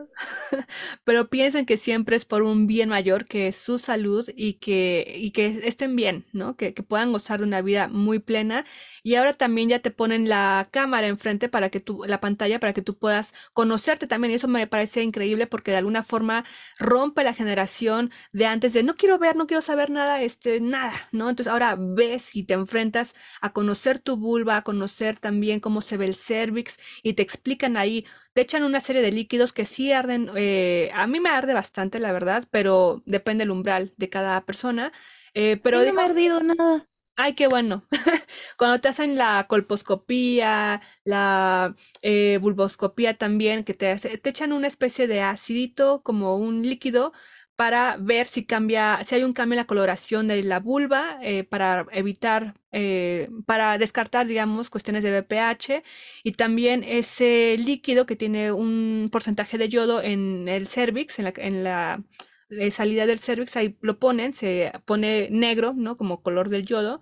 Pero 1.04 1.30
piensen 1.30 1.66
que 1.66 1.78
siempre 1.78 2.16
es 2.16 2.24
por 2.26 2.44
un 2.44 2.68
bien 2.68 2.88
mayor, 2.90 3.26
que 3.26 3.48
es 3.48 3.56
su 3.56 3.80
salud 3.80 4.26
y 4.36 4.54
que, 4.54 5.16
y 5.18 5.32
que 5.32 5.48
estén 5.64 5.96
bien, 5.96 6.26
¿no? 6.34 6.56
Que, 6.56 6.74
que, 6.76 6.84
puedan 6.84 7.12
gozar 7.12 7.40
de 7.40 7.46
una 7.46 7.62
vida 7.62 7.88
muy 7.88 8.20
plena. 8.20 8.64
Y 9.04 9.16
ahora 9.16 9.34
también 9.34 9.70
ya 9.70 9.80
te 9.80 9.90
ponen 9.92 10.30
la 10.30 10.68
cámara 10.72 11.08
enfrente 11.08 11.50
para 11.50 11.70
que 11.70 11.80
tú, 11.80 12.04
la 12.06 12.22
pantalla 12.22 12.60
para 12.60 12.74
que 12.74 12.84
tú 12.84 12.96
puedas 12.98 13.34
conocerte 13.54 14.06
también. 14.08 14.32
Y 14.32 14.36
eso 14.36 14.48
me 14.48 14.68
parece 14.68 15.02
increíble 15.04 15.48
porque 15.48 15.72
de 15.72 15.78
alguna 15.78 16.04
forma 16.04 16.46
rompe 16.80 17.24
la 17.24 17.34
generación 17.34 18.12
de 18.34 18.46
antes 18.46 18.74
de 18.74 18.84
no 18.84 18.96
quiero 18.96 19.18
ver, 19.18 19.36
no 19.36 19.48
quiero 19.48 19.62
saber 19.62 19.90
nada, 19.90 20.22
este, 20.22 20.62
nada, 20.62 20.94
¿no? 21.12 21.30
Entonces 21.30 21.52
ahora 21.52 21.76
ves 21.78 22.36
y 22.36 22.44
te 22.44 22.54
enfrentas 22.54 23.16
a 23.42 23.52
conocer 23.52 23.98
tu 24.00 24.16
vulva, 24.18 24.58
a 24.58 24.62
conocer 24.64 25.18
también 25.18 25.60
cómo 25.60 25.82
se 25.82 25.98
ve 25.98 26.06
el 26.06 26.16
cervix 26.16 26.78
y 27.04 27.14
te 27.14 27.24
explican 27.24 27.78
ahí 27.78 28.06
te 28.34 28.42
echan 28.42 28.64
una 28.64 28.80
serie 28.80 29.02
de 29.02 29.12
líquidos 29.12 29.54
que 29.54 29.66
sí 29.66 29.92
arden, 29.92 30.30
eh, 30.36 30.92
a 30.94 31.08
mí 31.08 31.20
me 31.20 31.30
arde 31.30 31.54
bastante, 31.54 32.00
la 32.00 32.12
verdad, 32.12 32.44
pero 32.52 33.04
depende 33.06 33.44
el 33.44 33.52
umbral 33.52 33.94
de 33.98 34.10
cada 34.10 34.46
persona. 34.46 34.92
Eh, 35.34 35.60
pero 35.64 35.84
no 35.84 35.94
me 35.94 36.02
ha 36.02 36.06
ardido 36.06 36.42
nada. 36.42 36.88
Ay, 37.18 37.34
qué 37.36 37.48
bueno. 37.48 37.86
Cuando 38.58 38.80
te 38.80 38.88
hacen 38.88 39.18
la 39.18 39.46
colposcopía, 39.48 40.82
la 41.04 41.76
eh, 42.02 42.40
bulboscopía 42.42 43.18
también, 43.18 43.64
que 43.64 43.74
te, 43.74 43.96
te 43.98 44.30
echan 44.30 44.54
una 44.54 44.68
especie 44.68 45.08
de 45.08 45.22
acidito, 45.22 46.02
como 46.04 46.38
un 46.38 46.64
líquido, 46.64 47.14
para 47.62 47.96
ver 47.98 48.26
si 48.26 48.44
cambia, 48.44 49.02
si 49.04 49.14
hay 49.14 49.24
un 49.24 49.34
cambio 49.34 49.54
en 49.54 49.58
la 49.58 49.68
coloración 49.68 50.28
de 50.28 50.42
la 50.42 50.60
vulva, 50.60 51.20
eh, 51.22 51.44
para 51.44 51.86
evitar, 51.92 52.56
eh, 52.72 53.30
para 53.46 53.78
descartar, 53.78 54.26
digamos, 54.26 54.72
cuestiones 54.72 55.04
de 55.04 55.12
BPH 55.12 55.84
y 56.24 56.32
también 56.32 56.84
ese 56.84 57.56
líquido 57.60 58.08
que 58.08 58.16
tiene 58.16 58.52
un 58.52 59.10
porcentaje 59.12 59.60
de 59.60 59.70
yodo 59.70 60.02
en 60.02 60.48
el 60.48 60.66
cervix, 60.66 61.20
en 61.20 61.64
la, 61.64 62.04
eh, 62.50 62.72
salida 62.72 63.06
del 63.06 63.20
cervix, 63.20 63.56
ahí 63.56 63.78
lo 63.82 64.00
ponen, 64.00 64.34
se 64.34 64.72
pone 64.86 65.30
negro, 65.30 65.74
¿no? 65.78 65.98
Como 65.98 66.24
color 66.24 66.50
del 66.50 66.66
yodo 66.66 67.00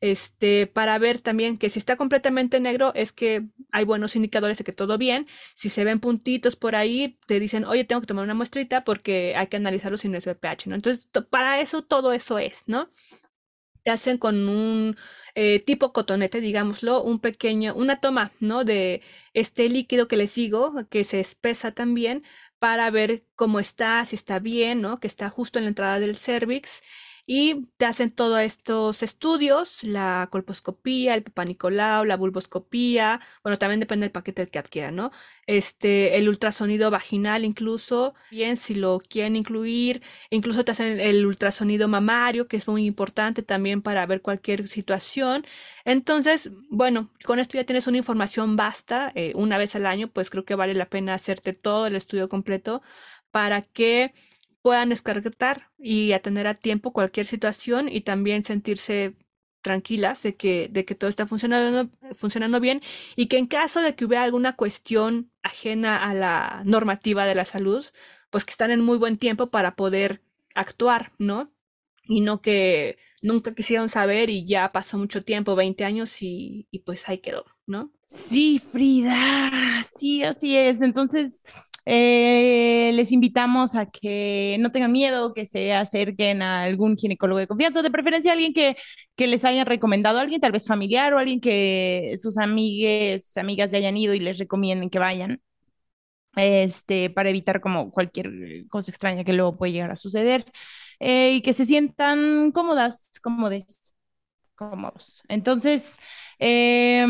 este, 0.00 0.66
para 0.66 0.98
ver 0.98 1.20
también 1.20 1.58
que 1.58 1.68
si 1.68 1.78
está 1.78 1.96
completamente 1.96 2.60
negro 2.60 2.92
es 2.94 3.12
que 3.12 3.46
hay 3.72 3.84
buenos 3.84 4.16
indicadores 4.16 4.58
de 4.58 4.64
que 4.64 4.72
todo 4.72 4.98
bien. 4.98 5.26
Si 5.54 5.68
se 5.68 5.84
ven 5.84 6.00
puntitos 6.00 6.56
por 6.56 6.76
ahí, 6.76 7.18
te 7.26 7.40
dicen, 7.40 7.64
oye, 7.64 7.84
tengo 7.84 8.00
que 8.00 8.06
tomar 8.06 8.24
una 8.24 8.34
muestrita 8.34 8.84
porque 8.84 9.34
hay 9.36 9.46
que 9.48 9.56
analizarlo 9.56 9.96
sin 9.96 10.14
ese 10.14 10.34
pH, 10.34 10.68
¿no? 10.68 10.74
Entonces, 10.74 11.08
para 11.30 11.60
eso 11.60 11.82
todo 11.82 12.12
eso 12.12 12.38
es, 12.38 12.64
¿no? 12.66 12.90
Te 13.82 13.90
hacen 13.92 14.18
con 14.18 14.48
un 14.48 14.96
eh, 15.36 15.60
tipo 15.60 15.92
cotonete, 15.92 16.40
digámoslo, 16.40 17.02
un 17.02 17.20
pequeño, 17.20 17.74
una 17.74 18.00
toma, 18.00 18.32
¿no? 18.40 18.64
De 18.64 19.02
este 19.32 19.68
líquido 19.68 20.08
que 20.08 20.16
les 20.16 20.34
digo, 20.34 20.74
que 20.90 21.04
se 21.04 21.20
espesa 21.20 21.72
también 21.72 22.24
para 22.58 22.90
ver 22.90 23.24
cómo 23.36 23.60
está, 23.60 24.04
si 24.04 24.16
está 24.16 24.38
bien, 24.40 24.80
¿no? 24.80 24.98
Que 24.98 25.06
está 25.06 25.30
justo 25.30 25.58
en 25.58 25.66
la 25.66 25.68
entrada 25.68 26.00
del 26.00 26.16
cervix 26.16 26.82
y 27.26 27.66
te 27.76 27.84
hacen 27.86 28.12
todos 28.12 28.40
estos 28.40 29.02
estudios, 29.02 29.82
la 29.82 30.28
colposcopía, 30.30 31.14
el 31.14 31.24
papanicolau, 31.24 32.04
la 32.04 32.16
vulvoscopía, 32.16 33.20
bueno, 33.42 33.56
también 33.58 33.80
depende 33.80 34.04
del 34.04 34.12
paquete 34.12 34.46
que 34.48 34.58
adquieran, 34.60 34.94
¿no? 34.96 35.10
Este, 35.46 36.16
el 36.16 36.28
ultrasonido 36.28 36.90
vaginal 36.90 37.44
incluso, 37.44 38.14
bien, 38.30 38.56
si 38.56 38.74
lo 38.76 39.00
quieren 39.00 39.36
incluir, 39.36 40.02
incluso 40.30 40.64
te 40.64 40.72
hacen 40.72 41.00
el 41.00 41.26
ultrasonido 41.26 41.88
mamario, 41.88 42.48
que 42.48 42.56
es 42.56 42.68
muy 42.68 42.86
importante 42.86 43.42
también 43.42 43.82
para 43.82 44.06
ver 44.06 44.22
cualquier 44.22 44.68
situación. 44.68 45.44
Entonces, 45.84 46.50
bueno, 46.70 47.10
con 47.24 47.38
esto 47.38 47.56
ya 47.58 47.64
tienes 47.64 47.86
una 47.86 47.98
información 47.98 48.56
basta, 48.56 49.12
eh, 49.14 49.32
una 49.34 49.58
vez 49.58 49.74
al 49.76 49.86
año, 49.86 50.08
pues 50.08 50.30
creo 50.30 50.44
que 50.44 50.54
vale 50.54 50.74
la 50.74 50.88
pena 50.88 51.14
hacerte 51.14 51.52
todo 51.52 51.86
el 51.86 51.96
estudio 51.96 52.28
completo 52.28 52.82
para 53.30 53.62
que 53.62 54.14
puedan 54.66 54.88
descargar 54.88 55.70
y 55.78 56.10
atender 56.10 56.48
a 56.48 56.54
tiempo 56.54 56.92
cualquier 56.92 57.24
situación 57.24 57.88
y 57.88 58.00
también 58.00 58.42
sentirse 58.42 59.14
tranquilas 59.60 60.24
de 60.24 60.34
que, 60.34 60.68
de 60.72 60.84
que 60.84 60.96
todo 60.96 61.08
está 61.08 61.24
funcionando, 61.28 61.88
funcionando 62.16 62.58
bien 62.58 62.82
y 63.14 63.28
que 63.28 63.38
en 63.38 63.46
caso 63.46 63.80
de 63.80 63.94
que 63.94 64.04
hubiera 64.04 64.24
alguna 64.24 64.56
cuestión 64.56 65.30
ajena 65.44 66.04
a 66.10 66.14
la 66.14 66.62
normativa 66.64 67.26
de 67.26 67.36
la 67.36 67.44
salud, 67.44 67.84
pues 68.30 68.44
que 68.44 68.50
están 68.50 68.72
en 68.72 68.80
muy 68.80 68.98
buen 68.98 69.18
tiempo 69.18 69.50
para 69.52 69.76
poder 69.76 70.20
actuar, 70.56 71.12
¿no? 71.16 71.52
Y 72.08 72.20
no 72.22 72.40
que 72.42 72.98
nunca 73.22 73.54
quisieron 73.54 73.88
saber 73.88 74.30
y 74.30 74.46
ya 74.48 74.72
pasó 74.72 74.98
mucho 74.98 75.22
tiempo, 75.22 75.54
20 75.54 75.84
años 75.84 76.22
y, 76.22 76.66
y 76.72 76.80
pues 76.80 77.08
ahí 77.08 77.18
quedó, 77.18 77.44
¿no? 77.68 77.92
Sí, 78.08 78.60
Frida, 78.72 79.82
sí, 79.84 80.24
así 80.24 80.56
es. 80.56 80.82
Entonces, 80.82 81.44
eh, 81.86 82.90
les 82.94 83.12
invitamos 83.12 83.74
a 83.74 83.86
que 83.86 84.56
no 84.60 84.72
tengan 84.72 84.92
miedo, 84.92 85.32
que 85.34 85.46
se 85.46 85.72
acerquen 85.74 86.42
a 86.42 86.64
algún 86.64 86.96
ginecólogo 86.96 87.38
de 87.40 87.46
confianza, 87.46 87.82
de 87.82 87.90
preferencia 87.90 88.32
alguien 88.32 88.52
que, 88.52 88.76
que 89.16 89.26
les 89.28 89.44
hayan 89.44 89.66
recomendado, 89.66 90.18
alguien 90.18 90.40
tal 90.40 90.52
vez 90.52 90.66
familiar 90.66 91.14
o 91.14 91.18
alguien 91.18 91.40
que 91.40 92.14
sus 92.18 92.38
amigues, 92.38 93.36
amigas 93.36 93.72
ya 93.72 93.78
hayan 93.78 93.96
ido 93.96 94.14
y 94.14 94.20
les 94.20 94.38
recomienden 94.38 94.90
que 94.90 94.98
vayan. 94.98 95.40
Este, 96.36 97.08
para 97.10 97.30
evitar 97.30 97.60
como 97.62 97.90
cualquier 97.90 98.30
cosa 98.68 98.90
extraña 98.90 99.24
que 99.24 99.32
luego 99.32 99.56
puede 99.56 99.72
llegar 99.72 99.90
a 99.90 99.96
suceder 99.96 100.44
eh, 101.00 101.32
y 101.36 101.40
que 101.42 101.54
se 101.54 101.64
sientan 101.64 102.52
cómodas, 102.52 103.10
cómodes. 103.22 103.94
cómodos. 104.54 105.22
Entonces, 105.28 105.98
em, 106.38 107.08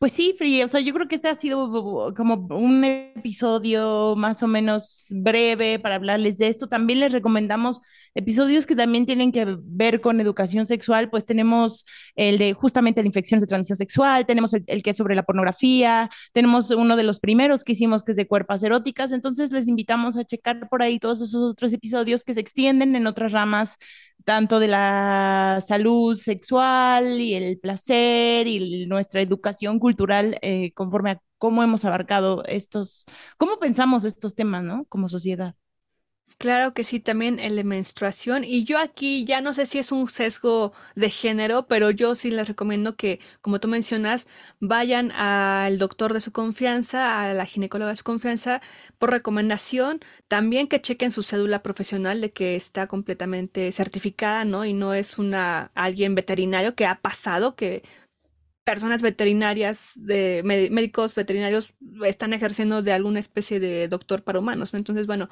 pues 0.00 0.12
sí, 0.12 0.34
Free, 0.38 0.62
o 0.62 0.68
sea, 0.68 0.80
yo 0.80 0.94
creo 0.94 1.08
que 1.08 1.16
este 1.16 1.28
ha 1.28 1.34
sido 1.34 2.14
como 2.16 2.46
un 2.56 2.84
episodio 2.84 4.14
más 4.16 4.42
o 4.42 4.46
menos 4.46 5.08
breve 5.14 5.78
para 5.78 5.96
hablarles 5.96 6.38
de 6.38 6.48
esto. 6.48 6.68
También 6.68 7.00
les 7.00 7.12
recomendamos 7.12 7.82
episodios 8.14 8.64
que 8.64 8.74
también 8.74 9.04
tienen 9.04 9.30
que 9.30 9.58
ver 9.60 10.00
con 10.00 10.18
educación 10.18 10.64
sexual, 10.64 11.10
pues 11.10 11.26
tenemos 11.26 11.84
el 12.16 12.38
de 12.38 12.54
justamente 12.54 13.02
la 13.02 13.08
infección 13.08 13.40
de 13.40 13.46
transmisión 13.46 13.76
sexual, 13.76 14.24
tenemos 14.24 14.54
el, 14.54 14.64
el, 14.68 14.82
que 14.82 14.90
es 14.90 14.96
sobre 14.96 15.14
la 15.14 15.22
pornografía, 15.22 16.08
tenemos 16.32 16.70
uno 16.70 16.96
de 16.96 17.02
los 17.02 17.20
primeros 17.20 17.62
que 17.62 17.72
hicimos 17.72 18.02
que 18.02 18.12
es 18.12 18.16
de 18.16 18.26
cuerpos 18.26 18.62
eróticas, 18.62 19.12
entonces 19.12 19.52
les 19.52 19.68
invitamos 19.68 20.16
a 20.16 20.24
checar 20.24 20.66
por 20.70 20.82
ahí 20.82 20.98
todos 20.98 21.20
esos 21.20 21.52
otros 21.52 21.74
episodios 21.74 22.24
que 22.24 22.32
se 22.32 22.40
extienden 22.40 22.96
en 22.96 23.06
otras 23.06 23.32
ramas 23.32 23.76
tanto 24.24 24.58
de 24.60 24.68
la 24.68 25.60
salud 25.66 26.16
sexual 26.16 27.20
y 27.20 27.34
el 27.34 27.58
placer 27.58 28.46
y 28.46 28.86
nuestra 28.86 29.22
educación 29.22 29.78
cultural 29.78 30.38
eh, 30.42 30.72
conforme 30.74 31.10
a 31.12 31.22
cómo 31.38 31.62
hemos 31.62 31.84
abarcado 31.84 32.44
estos, 32.46 33.06
cómo 33.38 33.58
pensamos 33.58 34.04
estos 34.04 34.34
temas, 34.34 34.62
¿no? 34.64 34.84
Como 34.88 35.08
sociedad. 35.08 35.54
Claro 36.40 36.72
que 36.72 36.84
sí, 36.84 37.00
también 37.00 37.38
en 37.38 37.54
la 37.54 37.62
menstruación. 37.64 38.44
Y 38.44 38.64
yo 38.64 38.78
aquí 38.78 39.26
ya 39.26 39.42
no 39.42 39.52
sé 39.52 39.66
si 39.66 39.78
es 39.78 39.92
un 39.92 40.08
sesgo 40.08 40.72
de 40.94 41.10
género, 41.10 41.66
pero 41.66 41.90
yo 41.90 42.14
sí 42.14 42.30
les 42.30 42.48
recomiendo 42.48 42.96
que, 42.96 43.20
como 43.42 43.60
tú 43.60 43.68
mencionas, 43.68 44.26
vayan 44.58 45.12
al 45.12 45.78
doctor 45.78 46.14
de 46.14 46.22
su 46.22 46.32
confianza, 46.32 47.20
a 47.24 47.34
la 47.34 47.44
ginecóloga 47.44 47.90
de 47.90 47.96
su 47.98 48.04
confianza, 48.04 48.62
por 48.98 49.10
recomendación. 49.10 50.00
También 50.28 50.66
que 50.66 50.80
chequen 50.80 51.10
su 51.10 51.22
cédula 51.22 51.62
profesional 51.62 52.22
de 52.22 52.32
que 52.32 52.56
está 52.56 52.86
completamente 52.86 53.70
certificada, 53.70 54.46
¿no? 54.46 54.64
Y 54.64 54.72
no 54.72 54.94
es 54.94 55.18
una 55.18 55.70
alguien 55.74 56.14
veterinario 56.14 56.74
que 56.74 56.86
ha 56.86 57.02
pasado, 57.02 57.54
que 57.54 57.82
personas 58.64 59.02
veterinarias, 59.02 59.92
de 59.96 60.42
médicos 60.44 61.14
veterinarios 61.14 61.74
están 62.06 62.32
ejerciendo 62.34 62.82
de 62.82 62.92
alguna 62.92 63.20
especie 63.20 63.60
de 63.60 63.88
doctor 63.88 64.22
para 64.24 64.38
humanos, 64.40 64.72
¿no? 64.74 64.78
Entonces, 64.78 65.06
bueno 65.06 65.28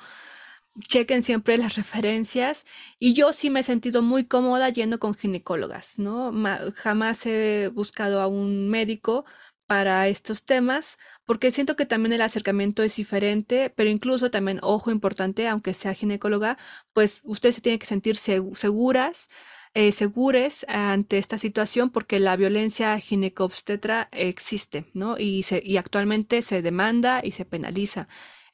chequen 0.81 1.23
siempre 1.23 1.59
las 1.59 1.77
referencias 1.77 2.65
y 2.99 3.15
yo 3.15 3.33
sí 3.33 3.51
me 3.51 3.61
he 3.61 3.63
sentido 3.63 4.03
muy 4.03 4.27
cómoda 4.27 4.69
yendo 4.71 4.99
con 5.01 5.15
ginecólogas, 5.15 5.99
¿no? 5.99 6.33
jamás 6.75 7.27
he 7.27 7.69
buscado 7.75 8.21
a 8.21 8.27
un 8.29 8.69
médico 8.69 9.25
para 9.67 10.09
estos 10.09 10.45
temas 10.45 10.97
porque 11.27 11.51
siento 11.51 11.77
que 11.77 11.85
también 11.87 12.13
el 12.15 12.23
acercamiento 12.23 12.83
es 12.83 12.97
diferente, 12.97 13.71
pero 13.71 13.91
incluso 13.91 14.31
también, 14.31 14.61
ojo 14.63 14.91
importante, 14.91 15.47
aunque 15.49 15.75
sea 15.75 15.95
ginecóloga, 15.95 16.57
pues 16.93 17.21
ustedes 17.25 17.57
se 17.57 17.61
tienen 17.61 17.79
que 17.79 17.87
sentir 17.87 18.17
seguras, 18.17 19.29
eh, 19.75 19.93
segures 19.93 20.65
ante 20.69 21.19
esta 21.19 21.39
situación 21.39 21.91
porque 21.91 22.19
la 22.19 22.37
violencia 22.37 22.99
ginecobstetra 22.99 24.09
existe, 24.13 24.87
¿no? 24.95 25.19
Y, 25.19 25.43
se, 25.43 25.61
y 25.65 25.77
actualmente 25.77 26.41
se 26.43 26.63
demanda 26.63 27.21
y 27.23 27.33
se 27.33 27.45
penaliza. 27.45 28.09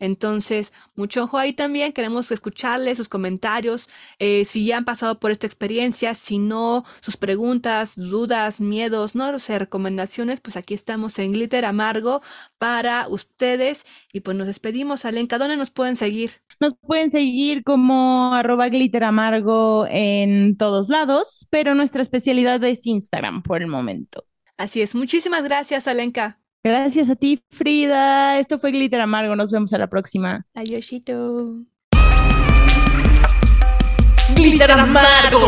Entonces, 0.04 0.72
mucho 0.94 1.24
ojo 1.24 1.38
ahí 1.38 1.52
también. 1.52 1.92
Queremos 1.92 2.30
escucharles 2.30 2.98
sus 2.98 3.08
comentarios, 3.08 3.88
eh, 4.18 4.44
si 4.44 4.66
ya 4.66 4.78
han 4.78 4.84
pasado 4.84 5.18
por 5.18 5.30
esta 5.30 5.46
experiencia, 5.46 6.14
si 6.14 6.38
no, 6.38 6.84
sus 7.00 7.16
preguntas, 7.16 7.94
dudas, 7.96 8.60
miedos, 8.60 9.14
no 9.14 9.38
sé, 9.38 9.58
recomendaciones, 9.58 10.40
pues 10.40 10.56
aquí 10.56 10.74
estamos 10.74 11.18
en 11.18 11.32
Glitter 11.32 11.64
Amargo 11.64 12.20
para 12.58 13.08
ustedes. 13.08 13.84
Y 14.12 14.20
pues 14.20 14.36
nos 14.36 14.46
despedimos, 14.46 15.04
Alenka. 15.04 15.38
¿Dónde 15.38 15.56
nos 15.56 15.70
pueden 15.70 15.96
seguir? 15.96 16.42
Nos 16.60 16.74
pueden 16.74 17.10
seguir 17.10 17.64
como 17.64 18.34
arroba 18.34 18.68
glitter 18.68 19.04
amargo 19.04 19.86
en 19.88 20.56
todos 20.56 20.88
lados, 20.88 21.46
pero 21.50 21.74
nuestra 21.74 22.02
especialidad 22.02 22.62
es 22.64 22.86
Instagram 22.86 23.42
por 23.42 23.62
el 23.62 23.68
momento. 23.68 24.24
Así 24.56 24.82
es. 24.82 24.94
Muchísimas 24.94 25.44
gracias, 25.44 25.88
Alenka. 25.88 26.43
Gracias 26.64 27.10
a 27.10 27.14
ti, 27.14 27.42
Frida. 27.50 28.38
Esto 28.38 28.58
fue 28.58 28.72
Glitter 28.72 28.98
Amargo. 28.98 29.36
Nos 29.36 29.50
vemos 29.50 29.74
a 29.74 29.78
la 29.78 29.86
próxima. 29.86 30.46
Adiósito. 30.54 31.58
Glitter 34.34 34.70
Amargo. 34.70 35.46